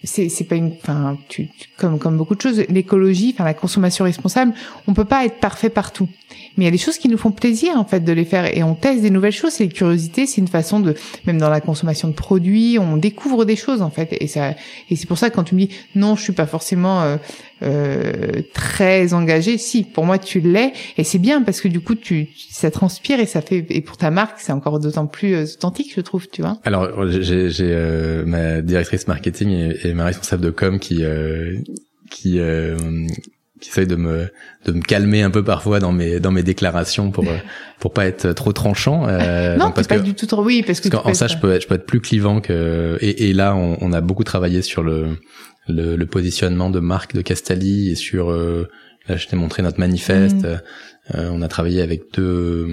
c'est, 0.04 0.44
pas 0.44 0.54
une, 0.54 0.72
enfin, 0.82 1.18
tu, 1.28 1.48
tu- 1.48 1.68
comme 1.76 1.98
comme 1.98 2.16
beaucoup 2.16 2.34
de 2.36 2.40
choses, 2.40 2.62
l'écologie, 2.68 3.32
enfin 3.34 3.44
la 3.44 3.54
consommation 3.54 4.04
responsable, 4.04 4.52
on 4.86 4.94
peut 4.94 5.04
pas 5.04 5.24
être 5.24 5.40
parfait 5.40 5.70
partout. 5.70 6.08
Mais 6.56 6.64
il 6.64 6.66
y 6.66 6.68
a 6.68 6.72
des 6.72 6.78
choses 6.78 6.98
qui 6.98 7.08
nous 7.08 7.18
font 7.18 7.30
plaisir 7.30 7.76
en 7.76 7.84
fait 7.84 8.00
de 8.00 8.12
les 8.12 8.24
faire 8.24 8.56
et 8.56 8.62
on 8.62 8.74
teste 8.74 9.02
des 9.02 9.10
nouvelles 9.10 9.32
choses. 9.32 9.52
C'est 9.52 9.64
les 9.64 9.70
curiosités, 9.72 10.26
c'est 10.26 10.40
une 10.40 10.48
façon 10.48 10.80
de, 10.80 10.94
même 11.26 11.38
dans 11.38 11.48
la 11.50 11.60
consommation 11.60 12.08
de 12.08 12.12
produits, 12.14 12.78
on 12.78 12.96
découvre 12.96 13.44
des 13.44 13.56
choses 13.56 13.82
en 13.82 13.90
fait. 13.90 14.16
Et 14.20 14.26
ça, 14.28 14.54
et 14.90 14.96
c'est 14.96 15.06
pour 15.06 15.18
ça 15.18 15.30
que 15.30 15.34
quand 15.36 15.44
tu 15.44 15.54
me 15.54 15.60
dis 15.60 15.70
non, 15.94 16.14
je 16.16 16.22
suis 16.22 16.32
pas 16.32 16.46
forcément 16.46 17.02
euh, 17.02 17.16
euh, 17.62 18.42
très 18.54 19.12
engagé. 19.14 19.58
Si, 19.58 19.84
pour 19.84 20.04
moi, 20.04 20.18
tu 20.18 20.40
l'es, 20.40 20.72
et 20.96 21.04
c'est 21.04 21.18
bien 21.18 21.42
parce 21.42 21.60
que 21.60 21.68
du 21.68 21.80
coup, 21.80 21.94
tu, 21.94 22.28
ça 22.50 22.70
transpire 22.70 23.20
et 23.20 23.26
ça 23.26 23.40
fait, 23.40 23.64
et 23.70 23.80
pour 23.80 23.96
ta 23.96 24.10
marque, 24.10 24.38
c'est 24.40 24.52
encore 24.52 24.78
d'autant 24.80 25.06
plus 25.06 25.34
euh, 25.34 25.44
authentique, 25.44 25.92
je 25.94 26.00
trouve, 26.00 26.28
tu 26.28 26.42
vois. 26.42 26.58
Alors, 26.64 27.08
j'ai 27.08 27.48
euh, 27.62 28.24
ma 28.26 28.60
directrice 28.62 29.08
marketing 29.08 29.50
et, 29.50 29.88
et 29.88 29.94
ma 29.94 30.04
responsable 30.04 30.42
de 30.44 30.50
com 30.50 30.78
qui 30.78 31.04
euh, 31.04 31.56
qui 32.10 32.38
euh, 32.40 32.76
qui 33.60 33.70
essaye 33.70 33.88
de 33.88 33.96
me 33.96 34.28
de 34.66 34.72
me 34.72 34.80
calmer 34.82 35.22
un 35.22 35.30
peu 35.30 35.42
parfois 35.42 35.80
dans 35.80 35.90
mes 35.90 36.20
dans 36.20 36.30
mes 36.30 36.44
déclarations 36.44 37.10
pour 37.10 37.24
pour 37.80 37.92
pas 37.92 38.06
être 38.06 38.32
trop 38.32 38.52
tranchant. 38.52 39.06
Euh, 39.08 39.56
non, 39.56 39.72
parce 39.72 39.88
pas 39.88 39.98
que 39.98 40.04
du 40.04 40.14
tout 40.14 40.26
trop, 40.26 40.44
oui, 40.44 40.62
parce 40.64 40.80
que 40.80 40.88
parce 40.88 41.02
qu'en 41.02 41.14
ça, 41.14 41.24
être- 41.26 41.32
je 41.32 41.38
peux 41.38 41.52
être, 41.52 41.62
je 41.62 41.66
peux 41.66 41.74
être 41.74 41.86
plus 41.86 42.00
clivant 42.00 42.40
que 42.40 42.98
et, 43.00 43.28
et 43.28 43.32
là, 43.32 43.56
on, 43.56 43.76
on 43.80 43.92
a 43.92 44.00
beaucoup 44.00 44.24
travaillé 44.24 44.62
sur 44.62 44.82
le 44.84 45.16
le, 45.68 45.96
le 45.96 46.06
positionnement 46.06 46.70
de 46.70 46.80
marque 46.80 47.14
de 47.14 47.22
Castali 47.22 47.90
et 47.90 47.94
sur 47.94 48.30
euh, 48.30 48.68
là, 49.08 49.16
je 49.16 49.26
t'ai 49.26 49.36
montré 49.36 49.62
notre 49.62 49.80
manifeste. 49.80 50.44
Mhm. 50.44 50.60
Euh, 51.14 51.30
on 51.32 51.40
a 51.40 51.48
travaillé 51.48 51.80
avec 51.80 52.12
deux, 52.12 52.66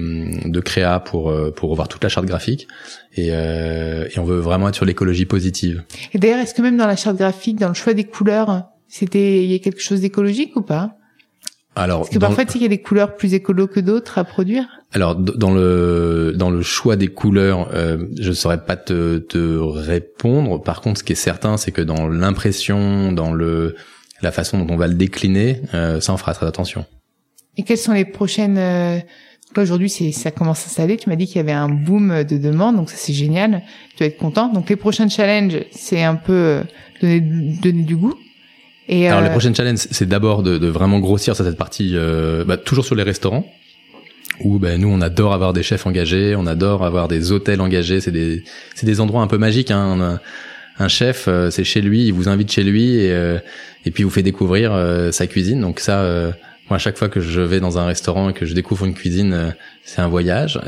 deux 0.44 0.60
créas 0.60 1.00
pour 1.00 1.30
euh, 1.30 1.50
pour 1.50 1.70
revoir 1.70 1.88
toute 1.88 2.02
la 2.02 2.10
charte 2.10 2.26
graphique 2.26 2.68
et, 3.14 3.28
euh, 3.30 4.08
et 4.14 4.18
on 4.18 4.24
veut 4.24 4.40
vraiment 4.40 4.68
être 4.68 4.74
sur 4.74 4.84
l'écologie 4.84 5.24
positive. 5.24 5.84
Et 6.12 6.18
d'ailleurs, 6.18 6.40
est-ce 6.40 6.52
que 6.52 6.60
même 6.60 6.76
dans 6.76 6.86
la 6.86 6.96
charte 6.96 7.16
graphique, 7.16 7.58
dans 7.58 7.68
le 7.68 7.74
choix 7.74 7.94
des 7.94 8.04
couleurs, 8.04 8.64
c'était, 8.88 9.42
il 9.42 9.50
y 9.50 9.54
a 9.54 9.58
quelque 9.58 9.80
chose 9.80 10.02
d'écologique 10.02 10.54
ou 10.54 10.62
pas? 10.62 10.96
Alors 11.74 12.00
Parce 12.00 12.10
que 12.10 12.18
parfois, 12.18 12.44
tu 12.44 12.52
sais 12.52 12.58
qu'il 12.58 12.62
y 12.62 12.66
a 12.72 12.76
des 12.76 12.82
couleurs 12.82 13.16
plus 13.16 13.32
écolo 13.32 13.66
que 13.66 13.80
d'autres 13.80 14.18
à 14.18 14.24
produire. 14.24 14.75
Alors 14.96 15.14
dans 15.14 15.52
le 15.52 16.32
dans 16.34 16.50
le 16.50 16.62
choix 16.62 16.96
des 16.96 17.08
couleurs, 17.08 17.68
euh, 17.74 18.06
je 18.18 18.32
saurais 18.32 18.64
pas 18.64 18.76
te, 18.76 19.18
te 19.18 19.58
répondre. 19.58 20.62
Par 20.62 20.80
contre, 20.80 21.00
ce 21.00 21.04
qui 21.04 21.12
est 21.12 21.16
certain, 21.16 21.58
c'est 21.58 21.70
que 21.70 21.82
dans 21.82 22.08
l'impression, 22.08 23.12
dans 23.12 23.32
le 23.32 23.76
la 24.22 24.32
façon 24.32 24.58
dont 24.58 24.72
on 24.72 24.76
va 24.76 24.88
le 24.88 24.94
décliner, 24.94 25.60
euh, 25.74 26.00
ça 26.00 26.14
on 26.14 26.16
fera 26.16 26.32
très 26.32 26.46
attention. 26.46 26.86
Et 27.58 27.62
quelles 27.62 27.78
sont 27.78 27.92
les 27.92 28.06
prochaines 28.06 28.56
euh, 28.58 28.98
là 29.54 29.62
aujourd'hui 29.62 29.90
c'est 29.90 30.12
ça 30.12 30.30
commence 30.30 30.60
à 30.60 30.62
s'installer. 30.64 30.96
Tu 30.96 31.10
m'as 31.10 31.16
dit 31.16 31.26
qu'il 31.26 31.36
y 31.36 31.40
avait 31.40 31.52
un 31.52 31.68
boom 31.68 32.24
de 32.24 32.38
demande, 32.38 32.76
donc 32.76 32.88
ça 32.88 32.96
c'est 32.96 33.12
génial. 33.12 33.62
Tu 33.96 34.02
vas 34.02 34.06
être 34.06 34.16
content. 34.16 34.50
Donc 34.50 34.70
les 34.70 34.76
prochains 34.76 35.10
challenges, 35.10 35.60
c'est 35.72 36.02
un 36.02 36.16
peu 36.16 36.32
euh, 36.32 36.62
donner 37.02 37.20
donner 37.20 37.82
du 37.82 37.96
goût. 37.96 38.14
Et 38.88 39.08
Alors 39.08 39.20
euh, 39.20 39.24
les 39.24 39.30
prochaines 39.30 39.54
challenges, 39.54 39.86
c'est 39.90 40.08
d'abord 40.08 40.42
de, 40.42 40.58
de 40.58 40.68
vraiment 40.68 41.00
grossir 41.00 41.34
sur 41.34 41.44
cette 41.44 41.56
partie, 41.56 41.92
euh, 41.94 42.44
bah, 42.44 42.56
toujours 42.56 42.84
sur 42.84 42.94
les 42.94 43.02
restaurants, 43.02 43.44
où 44.40 44.58
bah, 44.58 44.76
nous 44.76 44.88
on 44.88 45.00
adore 45.00 45.32
avoir 45.32 45.52
des 45.52 45.62
chefs 45.62 45.86
engagés, 45.86 46.34
on 46.36 46.46
adore 46.46 46.84
avoir 46.84 47.08
des 47.08 47.32
hôtels 47.32 47.60
engagés. 47.60 48.00
C'est 48.00 48.10
des 48.10 48.44
c'est 48.74 48.86
des 48.86 49.00
endroits 49.00 49.22
un 49.22 49.26
peu 49.26 49.38
magiques. 49.38 49.70
Hein. 49.70 50.18
Un 50.78 50.88
chef, 50.88 51.26
euh, 51.26 51.50
c'est 51.50 51.64
chez 51.64 51.80
lui, 51.80 52.04
il 52.04 52.12
vous 52.12 52.28
invite 52.28 52.52
chez 52.52 52.62
lui 52.62 52.96
et 52.96 53.12
euh, 53.12 53.38
et 53.86 53.90
puis 53.90 54.04
vous 54.04 54.10
fait 54.10 54.22
découvrir 54.22 54.74
euh, 54.74 55.10
sa 55.10 55.26
cuisine. 55.26 55.60
Donc 55.60 55.80
ça, 55.80 56.02
moi 56.68 56.76
à 56.76 56.78
chaque 56.78 56.98
fois 56.98 57.08
que 57.08 57.20
je 57.20 57.40
vais 57.40 57.60
dans 57.60 57.78
un 57.78 57.86
restaurant 57.86 58.30
et 58.30 58.32
que 58.32 58.44
je 58.44 58.54
découvre 58.54 58.84
une 58.84 58.94
cuisine, 58.94 59.54
c'est 59.84 60.00
un 60.00 60.08
voyage. 60.08 60.60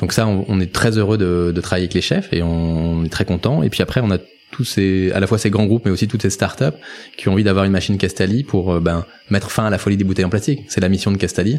Donc 0.00 0.12
ça, 0.12 0.28
on, 0.28 0.60
est 0.60 0.72
très 0.72 0.96
heureux 0.96 1.18
de, 1.18 1.60
travailler 1.60 1.86
avec 1.86 1.94
les 1.94 2.00
chefs 2.00 2.32
et 2.32 2.40
on, 2.40 2.98
on 2.98 3.04
est 3.04 3.08
très 3.08 3.24
content. 3.24 3.64
Et 3.64 3.68
puis 3.68 3.82
après, 3.82 4.00
on 4.00 4.12
a 4.12 4.18
tous 4.52 4.62
ces, 4.62 5.10
à 5.10 5.18
la 5.18 5.26
fois 5.26 5.38
ces 5.38 5.50
grands 5.50 5.66
groupes, 5.66 5.84
mais 5.84 5.90
aussi 5.90 6.06
toutes 6.06 6.22
ces 6.22 6.30
startups 6.30 6.76
qui 7.16 7.28
ont 7.28 7.32
envie 7.32 7.42
d'avoir 7.42 7.64
une 7.64 7.72
machine 7.72 7.98
Castali 7.98 8.44
pour 8.44 8.80
ben, 8.80 9.04
mettre 9.28 9.50
fin 9.50 9.66
à 9.66 9.70
la 9.70 9.78
folie 9.78 9.96
des 9.96 10.04
bouteilles 10.04 10.24
en 10.24 10.30
plastique. 10.30 10.60
C'est 10.68 10.80
la 10.80 10.88
mission 10.88 11.10
de 11.10 11.16
Castali. 11.16 11.58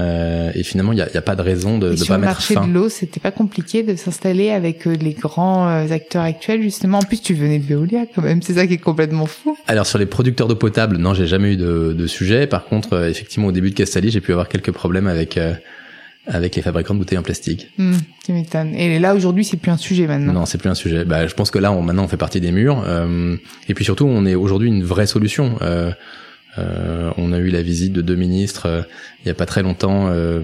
Euh, 0.00 0.50
et 0.54 0.62
finalement, 0.62 0.92
il 0.92 0.96
n'y 0.96 1.02
a, 1.02 1.08
a 1.14 1.20
pas 1.20 1.36
de 1.36 1.42
raison 1.42 1.76
de 1.78 1.90
ne 1.90 1.96
sur 1.96 2.06
pas 2.08 2.14
le 2.14 2.20
mettre 2.22 2.32
marché 2.32 2.54
fin. 2.54 2.66
de 2.66 2.72
l'eau, 2.72 2.88
c'était 2.88 3.20
pas 3.20 3.30
compliqué 3.30 3.82
de 3.82 3.94
s'installer 3.94 4.50
avec 4.50 4.86
euh, 4.86 4.94
les 4.94 5.12
grands 5.12 5.68
euh, 5.68 5.86
acteurs 5.90 6.22
actuels 6.22 6.62
justement. 6.62 6.98
En 6.98 7.02
plus, 7.02 7.20
tu 7.20 7.34
venais 7.34 7.58
de 7.58 7.64
Veolia 7.66 8.06
quand 8.14 8.22
même. 8.22 8.40
C'est 8.40 8.54
ça 8.54 8.66
qui 8.66 8.74
est 8.74 8.78
complètement 8.78 9.26
fou. 9.26 9.56
Alors 9.66 9.86
sur 9.86 9.98
les 9.98 10.06
producteurs 10.06 10.48
d'eau 10.48 10.56
potable, 10.56 10.96
non, 10.96 11.12
j'ai 11.12 11.26
jamais 11.26 11.52
eu 11.52 11.56
de, 11.56 11.92
de 11.92 12.06
sujet. 12.06 12.46
Par 12.46 12.64
contre, 12.64 12.94
euh, 12.94 13.08
effectivement, 13.10 13.48
au 13.48 13.52
début 13.52 13.68
de 13.70 13.74
Castali, 13.74 14.10
j'ai 14.10 14.22
pu 14.22 14.32
avoir 14.32 14.48
quelques 14.48 14.72
problèmes 14.72 15.06
avec 15.08 15.36
euh, 15.36 15.52
avec 16.26 16.56
les 16.56 16.62
fabricants 16.62 16.94
de 16.94 17.00
bouteilles 17.00 17.18
en 17.18 17.22
plastique. 17.22 17.68
Hmm, 17.78 17.96
tu 18.24 18.32
m'étonnes. 18.32 18.74
Et 18.74 18.98
là 18.98 19.14
aujourd'hui, 19.14 19.44
c'est 19.44 19.56
plus 19.58 19.72
un 19.72 19.76
sujet 19.76 20.06
maintenant. 20.06 20.32
Non, 20.32 20.46
c'est 20.46 20.56
plus 20.56 20.70
un 20.70 20.74
sujet. 20.74 21.04
Bah, 21.04 21.26
je 21.26 21.34
pense 21.34 21.50
que 21.50 21.58
là, 21.58 21.70
on, 21.72 21.82
maintenant, 21.82 22.04
on 22.04 22.08
fait 22.08 22.16
partie 22.16 22.40
des 22.40 22.52
murs. 22.52 22.82
euh, 22.86 23.36
et 23.68 23.74
puis 23.74 23.84
surtout, 23.84 24.06
on 24.06 24.24
est 24.24 24.36
aujourd'hui 24.36 24.68
une 24.68 24.84
vraie 24.84 25.06
solution. 25.06 25.56
Euh, 25.62 25.90
euh, 26.58 27.10
on 27.16 27.32
a 27.32 27.38
eu 27.38 27.48
la 27.48 27.62
visite 27.62 27.92
de 27.92 28.02
deux 28.02 28.16
ministres 28.16 28.66
euh, 28.66 28.82
il 29.24 29.28
y 29.28 29.30
a 29.30 29.34
pas 29.34 29.46
très 29.46 29.62
longtemps, 29.62 30.08
euh, 30.08 30.40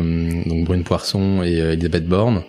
donc 0.46 0.64
Brune 0.64 0.84
Poisson 0.84 1.42
et 1.42 1.60
euh, 1.60 1.72
Elisabeth 1.72 2.06
Borne. 2.06 2.42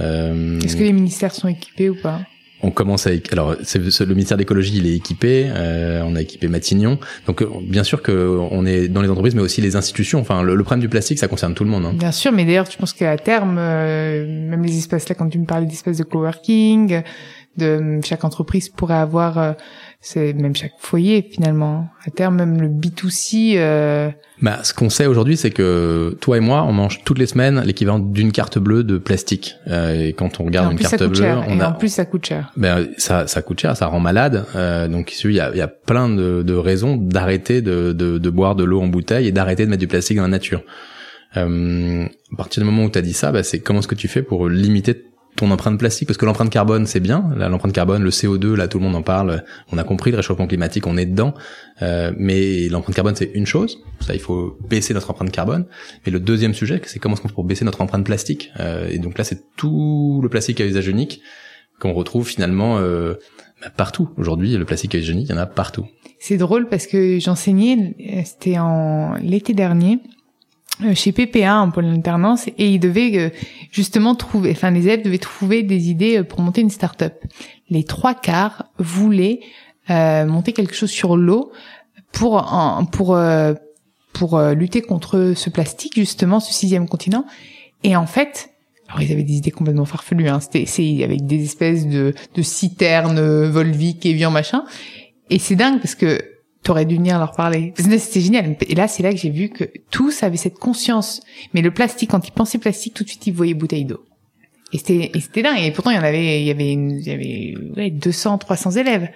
Euh, 0.00 0.60
Est-ce 0.60 0.76
que 0.76 0.82
les 0.84 0.92
ministères 0.92 1.34
sont 1.34 1.48
équipés 1.48 1.88
ou 1.88 1.94
pas? 1.94 2.20
on 2.60 2.72
commence 2.72 3.06
à 3.06 3.10
alors 3.30 3.54
le 3.54 4.14
ministère 4.14 4.36
d'écologie 4.36 4.78
il 4.78 4.86
est 4.88 4.96
équipé 4.96 5.46
euh, 5.48 6.02
on 6.04 6.16
a 6.16 6.22
équipé 6.22 6.48
Matignon 6.48 6.98
donc 7.28 7.40
euh, 7.40 7.48
bien 7.62 7.84
sûr 7.84 8.02
que 8.02 8.36
on 8.50 8.66
est 8.66 8.88
dans 8.88 9.00
les 9.00 9.08
entreprises 9.08 9.36
mais 9.36 9.42
aussi 9.42 9.60
les 9.60 9.76
institutions 9.76 10.18
enfin 10.18 10.42
le, 10.42 10.56
le 10.56 10.64
problème 10.64 10.80
du 10.80 10.88
plastique 10.88 11.20
ça 11.20 11.28
concerne 11.28 11.54
tout 11.54 11.62
le 11.62 11.70
monde 11.70 11.84
hein. 11.86 11.94
Bien 11.94 12.10
sûr, 12.10 12.32
mais 12.32 12.44
d'ailleurs, 12.44 12.68
tu 12.68 12.76
penses 12.76 12.92
qu'à 12.94 13.16
terme, 13.16 13.58
euh, 13.58 14.26
même 14.26 14.64
les 14.64 14.76
espaces 14.76 15.08
là, 15.08 15.14
quand 15.14 15.28
tu 15.28 15.38
me 15.38 15.46
parlais 15.46 15.66
d'espaces 15.66 15.98
de 15.98 16.02
coworking, 16.02 17.02
de 17.56 18.00
chaque 18.04 18.24
entreprise 18.24 18.68
pourrait 18.68 18.94
avoir, 18.94 19.38
euh, 19.38 19.52
c'est 20.00 20.32
même 20.32 20.54
chaque 20.54 20.72
foyer 20.78 21.28
finalement. 21.30 21.88
À 22.06 22.10
terme, 22.10 22.36
même 22.36 22.60
le 22.60 22.68
B2C. 22.68 23.54
Euh, 23.56 24.10
bah 24.40 24.60
ce 24.62 24.72
qu'on 24.72 24.88
sait 24.88 25.06
aujourd'hui 25.06 25.36
c'est 25.36 25.50
que 25.50 26.16
toi 26.20 26.36
et 26.36 26.40
moi 26.40 26.62
on 26.62 26.72
mange 26.72 27.02
toutes 27.04 27.18
les 27.18 27.26
semaines 27.26 27.60
l'équivalent 27.64 27.98
d'une 27.98 28.30
carte 28.30 28.58
bleue 28.58 28.84
de 28.84 28.96
plastique 28.98 29.56
Euh, 29.66 30.06
et 30.06 30.12
quand 30.12 30.38
on 30.38 30.44
et 30.44 30.46
regarde 30.46 30.68
en 30.68 30.70
une 30.70 30.76
plus, 30.76 30.84
ça 30.84 30.90
carte 30.96 31.02
coûte 31.10 31.18
bleue 31.18 31.26
cher. 31.26 31.44
on 31.48 31.58
Et 31.58 31.60
a 31.60 31.70
en 31.70 31.72
plus, 31.72 31.92
ça 31.92 32.04
coûte 32.04 32.24
cher. 32.26 32.52
ben 32.56 32.86
ça 32.98 33.26
ça 33.26 33.42
coûte 33.42 33.60
cher 33.60 33.76
ça 33.76 33.86
rend 33.86 33.98
malade 34.00 34.46
euh, 34.54 34.86
donc 34.86 35.12
il 35.24 35.32
y 35.32 35.40
a, 35.40 35.50
il 35.50 35.58
y 35.58 35.60
a 35.60 35.66
plein 35.68 36.08
de, 36.08 36.42
de 36.42 36.54
raisons 36.54 36.96
d'arrêter 36.96 37.60
de, 37.62 37.92
de, 37.92 38.18
de 38.18 38.30
boire 38.30 38.54
de 38.54 38.62
l'eau 38.64 38.80
en 38.80 38.86
bouteille 38.86 39.26
et 39.26 39.32
d'arrêter 39.32 39.64
de 39.64 39.70
mettre 39.70 39.80
du 39.80 39.88
plastique 39.88 40.16
dans 40.18 40.22
la 40.22 40.28
nature 40.28 40.62
euh, 41.36 42.04
à 42.32 42.36
partir 42.36 42.62
du 42.62 42.68
moment 42.70 42.84
où 42.84 42.90
tu 42.90 42.98
as 42.98 43.02
dit 43.02 43.12
ça, 43.12 43.32
bah, 43.32 43.42
c'est 43.42 43.58
comment 43.58 43.80
est-ce 43.80 43.88
que 43.88 43.94
tu 43.94 44.08
fais 44.08 44.22
pour 44.22 44.48
limiter 44.48 45.04
ton 45.38 45.50
empreinte 45.50 45.78
plastique 45.78 46.06
Parce 46.08 46.18
que 46.18 46.26
l'empreinte 46.26 46.50
carbone, 46.50 46.86
c'est 46.86 47.00
bien. 47.00 47.30
L'empreinte 47.36 47.72
carbone, 47.72 48.02
le 48.02 48.10
CO2, 48.10 48.54
là, 48.54 48.68
tout 48.68 48.78
le 48.78 48.84
monde 48.84 48.96
en 48.96 49.02
parle. 49.02 49.44
On 49.72 49.78
a 49.78 49.84
compris 49.84 50.10
le 50.10 50.16
réchauffement 50.18 50.46
climatique, 50.46 50.86
on 50.86 50.96
est 50.96 51.06
dedans. 51.06 51.32
Euh, 51.82 52.12
mais 52.16 52.68
l'empreinte 52.68 52.94
carbone, 52.96 53.16
c'est 53.16 53.30
une 53.34 53.46
chose. 53.46 53.78
Ça, 54.00 54.14
il 54.14 54.20
faut 54.20 54.58
baisser 54.68 54.94
notre 54.94 55.10
empreinte 55.10 55.30
carbone. 55.30 55.64
Mais 56.04 56.12
le 56.12 56.20
deuxième 56.20 56.54
sujet, 56.54 56.80
c'est 56.84 56.98
comment 56.98 57.14
est-ce 57.14 57.22
qu'on 57.22 57.28
fait 57.28 57.34
pour 57.34 57.44
baisser 57.44 57.64
notre 57.64 57.80
empreinte 57.80 58.04
plastique 58.04 58.50
Euh, 58.60 58.88
Et 58.90 58.98
donc 58.98 59.16
là, 59.16 59.24
c'est 59.24 59.42
tout 59.56 60.20
le 60.22 60.28
plastique 60.28 60.60
à 60.60 60.66
usage 60.66 60.88
unique 60.88 61.20
qu'on 61.80 61.92
retrouve 61.92 62.26
finalement 62.28 62.78
euh, 62.78 63.14
bah, 63.62 63.70
partout. 63.70 64.10
Aujourd'hui, 64.16 64.56
le 64.56 64.64
plastique 64.64 64.94
à 64.94 64.98
usage 64.98 65.10
unique, 65.10 65.28
il 65.28 65.32
y 65.32 65.34
en 65.34 65.40
a 65.40 65.46
partout. 65.46 65.86
C'est 66.18 66.36
drôle 66.36 66.68
parce 66.68 66.86
que 66.86 67.20
j'enseignais, 67.20 67.94
euh, 68.00 68.22
c'était 68.24 68.58
en 68.58 69.14
l'été 69.22 69.54
dernier, 69.54 70.00
chez 70.94 71.12
PPA 71.12 71.60
en 71.60 71.70
pôle 71.70 71.86
alternance, 71.86 72.46
et 72.46 72.68
ils 72.68 72.78
devaient 72.78 73.18
euh, 73.18 73.30
justement 73.70 74.14
trouver, 74.14 74.52
enfin 74.52 74.70
les 74.70 74.86
élèves 74.86 75.02
devaient 75.02 75.18
trouver 75.18 75.62
des 75.62 75.90
idées 75.90 76.18
euh, 76.18 76.24
pour 76.24 76.40
monter 76.40 76.60
une 76.60 76.70
start-up. 76.70 77.14
Les 77.70 77.84
trois 77.84 78.14
quarts 78.14 78.64
voulaient 78.78 79.40
euh, 79.90 80.26
monter 80.26 80.52
quelque 80.52 80.74
chose 80.74 80.90
sur 80.90 81.16
l'eau 81.16 81.50
pour 82.12 82.46
pour 82.92 83.16
euh, 83.16 83.54
pour 84.12 84.36
euh, 84.36 84.52
lutter 84.52 84.82
contre 84.82 85.32
ce 85.34 85.48
plastique 85.48 85.94
justement, 85.96 86.40
ce 86.40 86.52
sixième 86.52 86.88
continent. 86.88 87.24
Et 87.84 87.96
en 87.96 88.06
fait, 88.06 88.50
alors 88.88 89.00
ils 89.00 89.12
avaient 89.12 89.22
des 89.22 89.34
idées 89.34 89.50
complètement 89.50 89.86
farfelues. 89.86 90.28
Hein. 90.28 90.40
C'était, 90.40 91.04
avec 91.04 91.24
des 91.26 91.42
espèces 91.42 91.86
de, 91.86 92.14
de 92.34 92.42
citernes 92.42 93.48
Volvic, 93.48 94.04
Evian, 94.04 94.30
machin. 94.30 94.64
Et 95.30 95.38
c'est 95.38 95.56
dingue 95.56 95.78
parce 95.78 95.94
que 95.94 96.20
t'aurais 96.62 96.84
dû 96.84 96.96
venir 96.96 97.18
leur 97.18 97.32
parler. 97.32 97.72
C'était 97.76 98.20
génial. 98.20 98.56
Et 98.68 98.74
là, 98.74 98.88
c'est 98.88 99.02
là 99.02 99.12
que 99.12 99.18
j'ai 99.18 99.30
vu 99.30 99.48
que 99.48 99.64
tous 99.90 100.22
avaient 100.22 100.36
cette 100.36 100.58
conscience. 100.58 101.20
Mais 101.54 101.62
le 101.62 101.70
plastique, 101.70 102.10
quand 102.10 102.26
ils 102.26 102.32
pensaient 102.32 102.58
plastique, 102.58 102.94
tout 102.94 103.04
de 103.04 103.08
suite, 103.08 103.26
ils 103.26 103.32
voyaient 103.32 103.54
bouteille 103.54 103.84
d'eau. 103.84 104.04
Et 104.72 104.78
c'était, 104.78 105.10
et 105.14 105.20
c'était 105.20 105.42
dingue. 105.42 105.60
Et 105.60 105.70
pourtant, 105.70 105.90
il 105.90 105.96
y 105.96 105.98
en 105.98 106.02
avait, 106.02 106.40
il 106.42 106.46
y 106.46 106.50
avait, 106.50 106.72
il 106.72 107.00
y 107.00 107.10
avait 107.10 107.54
ouais, 107.76 107.90
200, 107.90 108.38
300 108.38 108.72
élèves. 108.72 109.08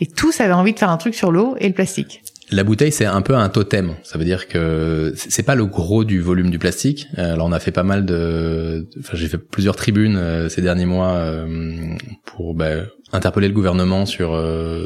Et 0.00 0.06
tous 0.06 0.40
avaient 0.40 0.52
envie 0.52 0.74
de 0.74 0.78
faire 0.78 0.90
un 0.90 0.96
truc 0.96 1.14
sur 1.14 1.32
l'eau 1.32 1.56
et 1.58 1.66
le 1.66 1.74
plastique. 1.74 2.22
La 2.50 2.64
bouteille, 2.64 2.92
c'est 2.92 3.04
un 3.04 3.20
peu 3.20 3.34
un 3.34 3.48
totem. 3.50 3.94
Ça 4.02 4.16
veut 4.16 4.24
dire 4.24 4.48
que 4.48 5.12
c'est 5.16 5.42
pas 5.42 5.54
le 5.54 5.66
gros 5.66 6.04
du 6.04 6.20
volume 6.20 6.50
du 6.50 6.58
plastique. 6.58 7.06
Euh, 7.18 7.34
alors, 7.34 7.46
on 7.46 7.52
a 7.52 7.60
fait 7.60 7.72
pas 7.72 7.82
mal 7.82 8.06
de, 8.06 8.88
enfin, 9.00 9.16
j'ai 9.16 9.28
fait 9.28 9.36
plusieurs 9.36 9.76
tribunes 9.76 10.16
euh, 10.16 10.48
ces 10.48 10.62
derniers 10.62 10.86
mois 10.86 11.12
euh, 11.16 11.94
pour 12.24 12.54
bah, 12.54 12.70
interpeller 13.12 13.48
le 13.48 13.54
gouvernement 13.54 14.06
sur 14.06 14.38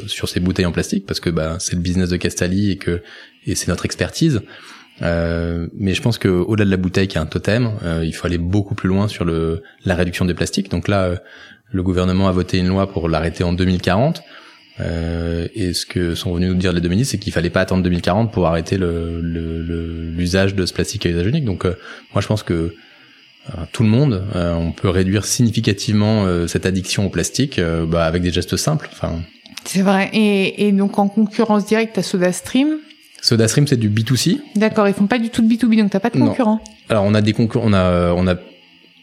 sur 0.07 0.27
ces 0.27 0.39
bouteilles 0.39 0.65
en 0.65 0.71
plastique 0.71 1.05
parce 1.05 1.19
que 1.19 1.29
bah, 1.29 1.57
c'est 1.59 1.75
le 1.75 1.81
business 1.81 2.09
de 2.09 2.17
Castali 2.17 2.71
et 2.71 2.77
que 2.77 3.01
et 3.45 3.55
c'est 3.55 3.69
notre 3.69 3.85
expertise. 3.85 4.41
Euh, 5.01 5.67
mais 5.73 5.93
je 5.93 6.01
pense 6.01 6.17
que 6.17 6.27
au-delà 6.27 6.65
de 6.65 6.71
la 6.71 6.77
bouteille 6.77 7.07
qui 7.07 7.17
est 7.17 7.21
un 7.21 7.25
totem, 7.25 7.71
il 8.03 8.13
faut 8.13 8.27
aller 8.27 8.37
beaucoup 8.37 8.75
plus 8.75 8.89
loin 8.89 9.07
sur 9.07 9.23
le 9.23 9.63
la 9.85 9.95
réduction 9.95 10.25
des 10.25 10.33
plastiques. 10.33 10.69
Donc 10.69 10.89
là, 10.89 11.21
le 11.71 11.83
gouvernement 11.83 12.27
a 12.27 12.31
voté 12.33 12.59
une 12.59 12.67
loi 12.67 12.91
pour 12.91 13.07
l'arrêter 13.07 13.45
en 13.45 13.53
2040. 13.53 14.21
Euh, 14.79 15.47
et 15.53 15.73
ce 15.73 15.85
que 15.85 16.15
sont 16.15 16.33
venus 16.33 16.49
nous 16.49 16.55
dire 16.55 16.73
les 16.73 16.81
deux 16.81 16.89
ministres, 16.89 17.11
c'est 17.11 17.17
qu'il 17.17 17.33
fallait 17.33 17.49
pas 17.49 17.61
attendre 17.61 17.83
2040 17.83 18.31
pour 18.31 18.47
arrêter 18.47 18.77
le, 18.77 19.21
l'usage 20.15 20.51
le, 20.51 20.61
de 20.61 20.65
ce 20.65 20.73
plastique 20.73 21.05
à 21.05 21.09
usage 21.09 21.27
unique. 21.27 21.45
Donc 21.45 21.65
euh, 21.65 21.77
moi 22.13 22.21
je 22.21 22.27
pense 22.27 22.43
que 22.43 22.53
euh, 22.53 23.51
tout 23.71 23.83
le 23.83 23.89
monde, 23.89 24.23
euh, 24.35 24.53
on 24.53 24.71
peut 24.71 24.89
réduire 24.89 25.25
significativement 25.25 26.25
cette 26.47 26.65
addiction 26.65 27.05
au 27.05 27.09
plastique 27.09 27.59
bah, 27.87 28.05
avec 28.05 28.23
des 28.23 28.31
gestes 28.31 28.57
simples. 28.57 28.89
Enfin. 28.91 29.19
C'est 29.65 29.81
vrai. 29.81 30.09
Et, 30.13 30.67
et 30.67 30.71
donc 30.71 30.97
en 30.97 31.07
concurrence 31.07 31.65
directe 31.65 31.97
à 31.97 32.03
SodaStream? 32.03 32.77
SodaStream 33.21 33.67
c'est 33.67 33.77
du 33.77 33.89
B2C. 33.89 34.39
D'accord, 34.55 34.87
ils 34.87 34.93
font 34.93 35.07
pas 35.07 35.19
du 35.19 35.29
tout 35.29 35.41
de 35.41 35.53
B2B, 35.53 35.77
donc 35.77 35.91
t'as 35.91 35.99
pas 35.99 36.09
de 36.09 36.17
concurrents. 36.17 36.61
Alors 36.89 37.05
on 37.05 37.13
a 37.13 37.21
des 37.21 37.31
concurrents, 37.33 37.67
on 37.67 37.73
a 37.73 38.11
on 38.13 38.27
a 38.27 38.35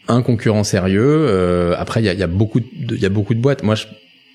un 0.07 0.21
concurrent 0.21 0.63
sérieux. 0.63 1.73
après 1.77 2.01
il 2.01 2.05
y 2.05 2.09
a, 2.09 2.13
y 2.13 2.23
a 2.23 2.27
beaucoup 2.27 2.59
il 2.59 2.99
y 2.99 3.05
a 3.05 3.09
beaucoup 3.09 3.33
de 3.33 3.39
boîtes. 3.39 3.63
Moi 3.63 3.75
je 3.75 3.85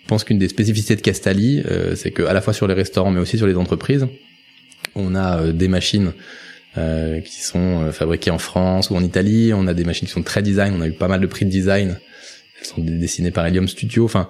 je 0.07 0.09
pense 0.09 0.23
qu'une 0.23 0.39
des 0.39 0.47
spécificités 0.47 0.95
de 0.95 1.01
Castali, 1.01 1.65
euh, 1.69 1.97
c'est 1.97 2.13
que 2.13 2.23
à 2.23 2.33
la 2.33 2.41
fois 2.41 2.53
sur 2.53 2.69
les 2.69 2.75
restaurants, 2.75 3.11
mais 3.11 3.19
aussi 3.19 3.39
sur 3.39 3.49
les 3.49 3.57
entreprises, 3.57 4.07
on 4.95 5.17
a 5.17 5.41
euh, 5.41 5.53
des 5.53 5.67
machines 5.67 6.13
euh, 6.79 7.21
qui 7.23 7.43
sont 7.43 7.91
fabriquées 7.91 8.31
en 8.31 8.39
France 8.39 8.91
ou 8.91 8.95
en 8.95 9.03
Italie. 9.03 9.51
On 9.53 9.67
a 9.67 9.75
des 9.75 9.83
machines 9.83 10.07
qui 10.07 10.15
sont 10.15 10.23
très 10.23 10.43
design. 10.43 10.75
On 10.77 10.81
a 10.81 10.87
eu 10.87 10.93
pas 10.93 11.09
mal 11.09 11.19
de 11.19 11.27
prix 11.27 11.45
de 11.45 11.51
design. 11.51 11.99
Elles 12.61 12.67
sont 12.69 12.81
dessinées 12.81 13.33
par 13.33 13.45
Helium 13.47 13.67
Studio. 13.67 14.05
Enfin, 14.05 14.29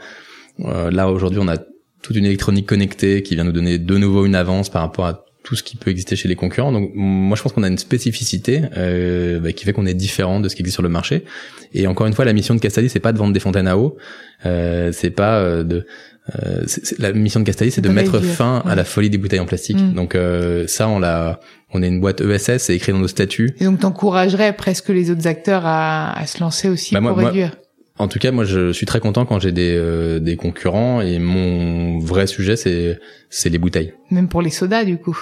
là 0.59 1.11
aujourd'hui, 1.11 1.40
on 1.42 1.49
a 1.49 1.59
toute 2.00 2.16
une 2.16 2.25
électronique 2.25 2.64
connectée 2.64 3.23
qui 3.23 3.35
vient 3.35 3.45
nous 3.45 3.52
donner 3.52 3.78
de 3.78 3.99
nouveau 3.99 4.25
une 4.25 4.35
avance 4.35 4.71
par 4.71 4.80
rapport 4.80 5.04
à 5.04 5.25
tout 5.46 5.54
ce 5.54 5.62
qui 5.62 5.76
peut 5.76 5.92
exister 5.92 6.16
chez 6.16 6.26
les 6.26 6.34
concurrents. 6.34 6.72
Donc 6.72 6.90
moi 6.94 7.36
je 7.36 7.42
pense 7.42 7.52
qu'on 7.52 7.62
a 7.62 7.68
une 7.68 7.78
spécificité 7.78 8.62
euh, 8.76 9.38
bah, 9.38 9.52
qui 9.52 9.64
fait 9.64 9.72
qu'on 9.72 9.86
est 9.86 9.94
différent 9.94 10.40
de 10.40 10.48
ce 10.48 10.56
qui 10.56 10.62
existe 10.62 10.74
sur 10.74 10.82
le 10.82 10.88
marché. 10.88 11.24
Et 11.72 11.86
encore 11.86 12.08
une 12.08 12.14
fois, 12.14 12.24
la 12.24 12.32
mission 12.32 12.54
de 12.54 12.60
Castali 12.60 12.88
c'est 12.88 13.00
pas 13.00 13.12
de 13.12 13.18
vendre 13.18 13.32
des 13.32 13.38
fontaines 13.38 13.68
à 13.68 13.78
eau, 13.78 13.96
euh, 14.44 14.90
c'est 14.92 15.10
pas 15.10 15.38
euh, 15.38 15.62
de 15.62 15.86
euh, 16.34 16.64
la 16.98 17.12
mission 17.12 17.38
de 17.38 17.44
Castali 17.44 17.70
c'est 17.70 17.80
de 17.80 17.88
mettre 17.88 18.18
fin 18.18 18.60
à 18.66 18.74
la 18.74 18.82
folie 18.82 19.08
des 19.08 19.18
bouteilles 19.18 19.38
en 19.38 19.46
plastique. 19.46 19.80
Mm. 19.80 19.94
Donc 19.94 20.16
euh, 20.16 20.66
ça 20.66 20.88
on 20.88 20.98
l'a 20.98 21.38
on 21.72 21.80
est 21.80 21.88
une 21.88 22.00
boîte 22.00 22.20
ESS, 22.20 22.58
c'est 22.58 22.74
écrit 22.74 22.90
dans 22.90 22.98
nos 22.98 23.06
statuts. 23.08 23.54
Et 23.60 23.64
donc 23.66 23.78
t'encouragerais 23.78 24.52
presque 24.56 24.88
les 24.88 25.12
autres 25.12 25.28
acteurs 25.28 25.62
à, 25.64 26.18
à 26.18 26.26
se 26.26 26.40
lancer 26.40 26.68
aussi 26.68 26.92
bah, 26.92 27.00
pour 27.00 27.16
réduire. 27.16 27.52
En 27.99 28.09
tout 28.09 28.19
cas, 28.19 28.30
moi, 28.30 28.45
je 28.45 28.73
suis 28.73 28.85
très 28.85 29.00
content 29.00 29.25
quand 29.25 29.41
j'ai 29.41 29.52
des, 29.52 29.75
euh, 29.75 30.19
des 30.19 30.37
concurrents 30.37 31.00
et 31.00 31.19
mon 31.19 31.99
vrai 31.99 32.26
sujet, 32.26 32.56
c'est 32.56 32.99
c'est 33.30 33.49
les 33.49 33.59
bouteilles. 33.59 33.95
Même 34.11 34.28
pour 34.28 34.43
les 34.43 34.50
sodas, 34.50 34.85
du 34.85 34.99
coup. 34.99 35.19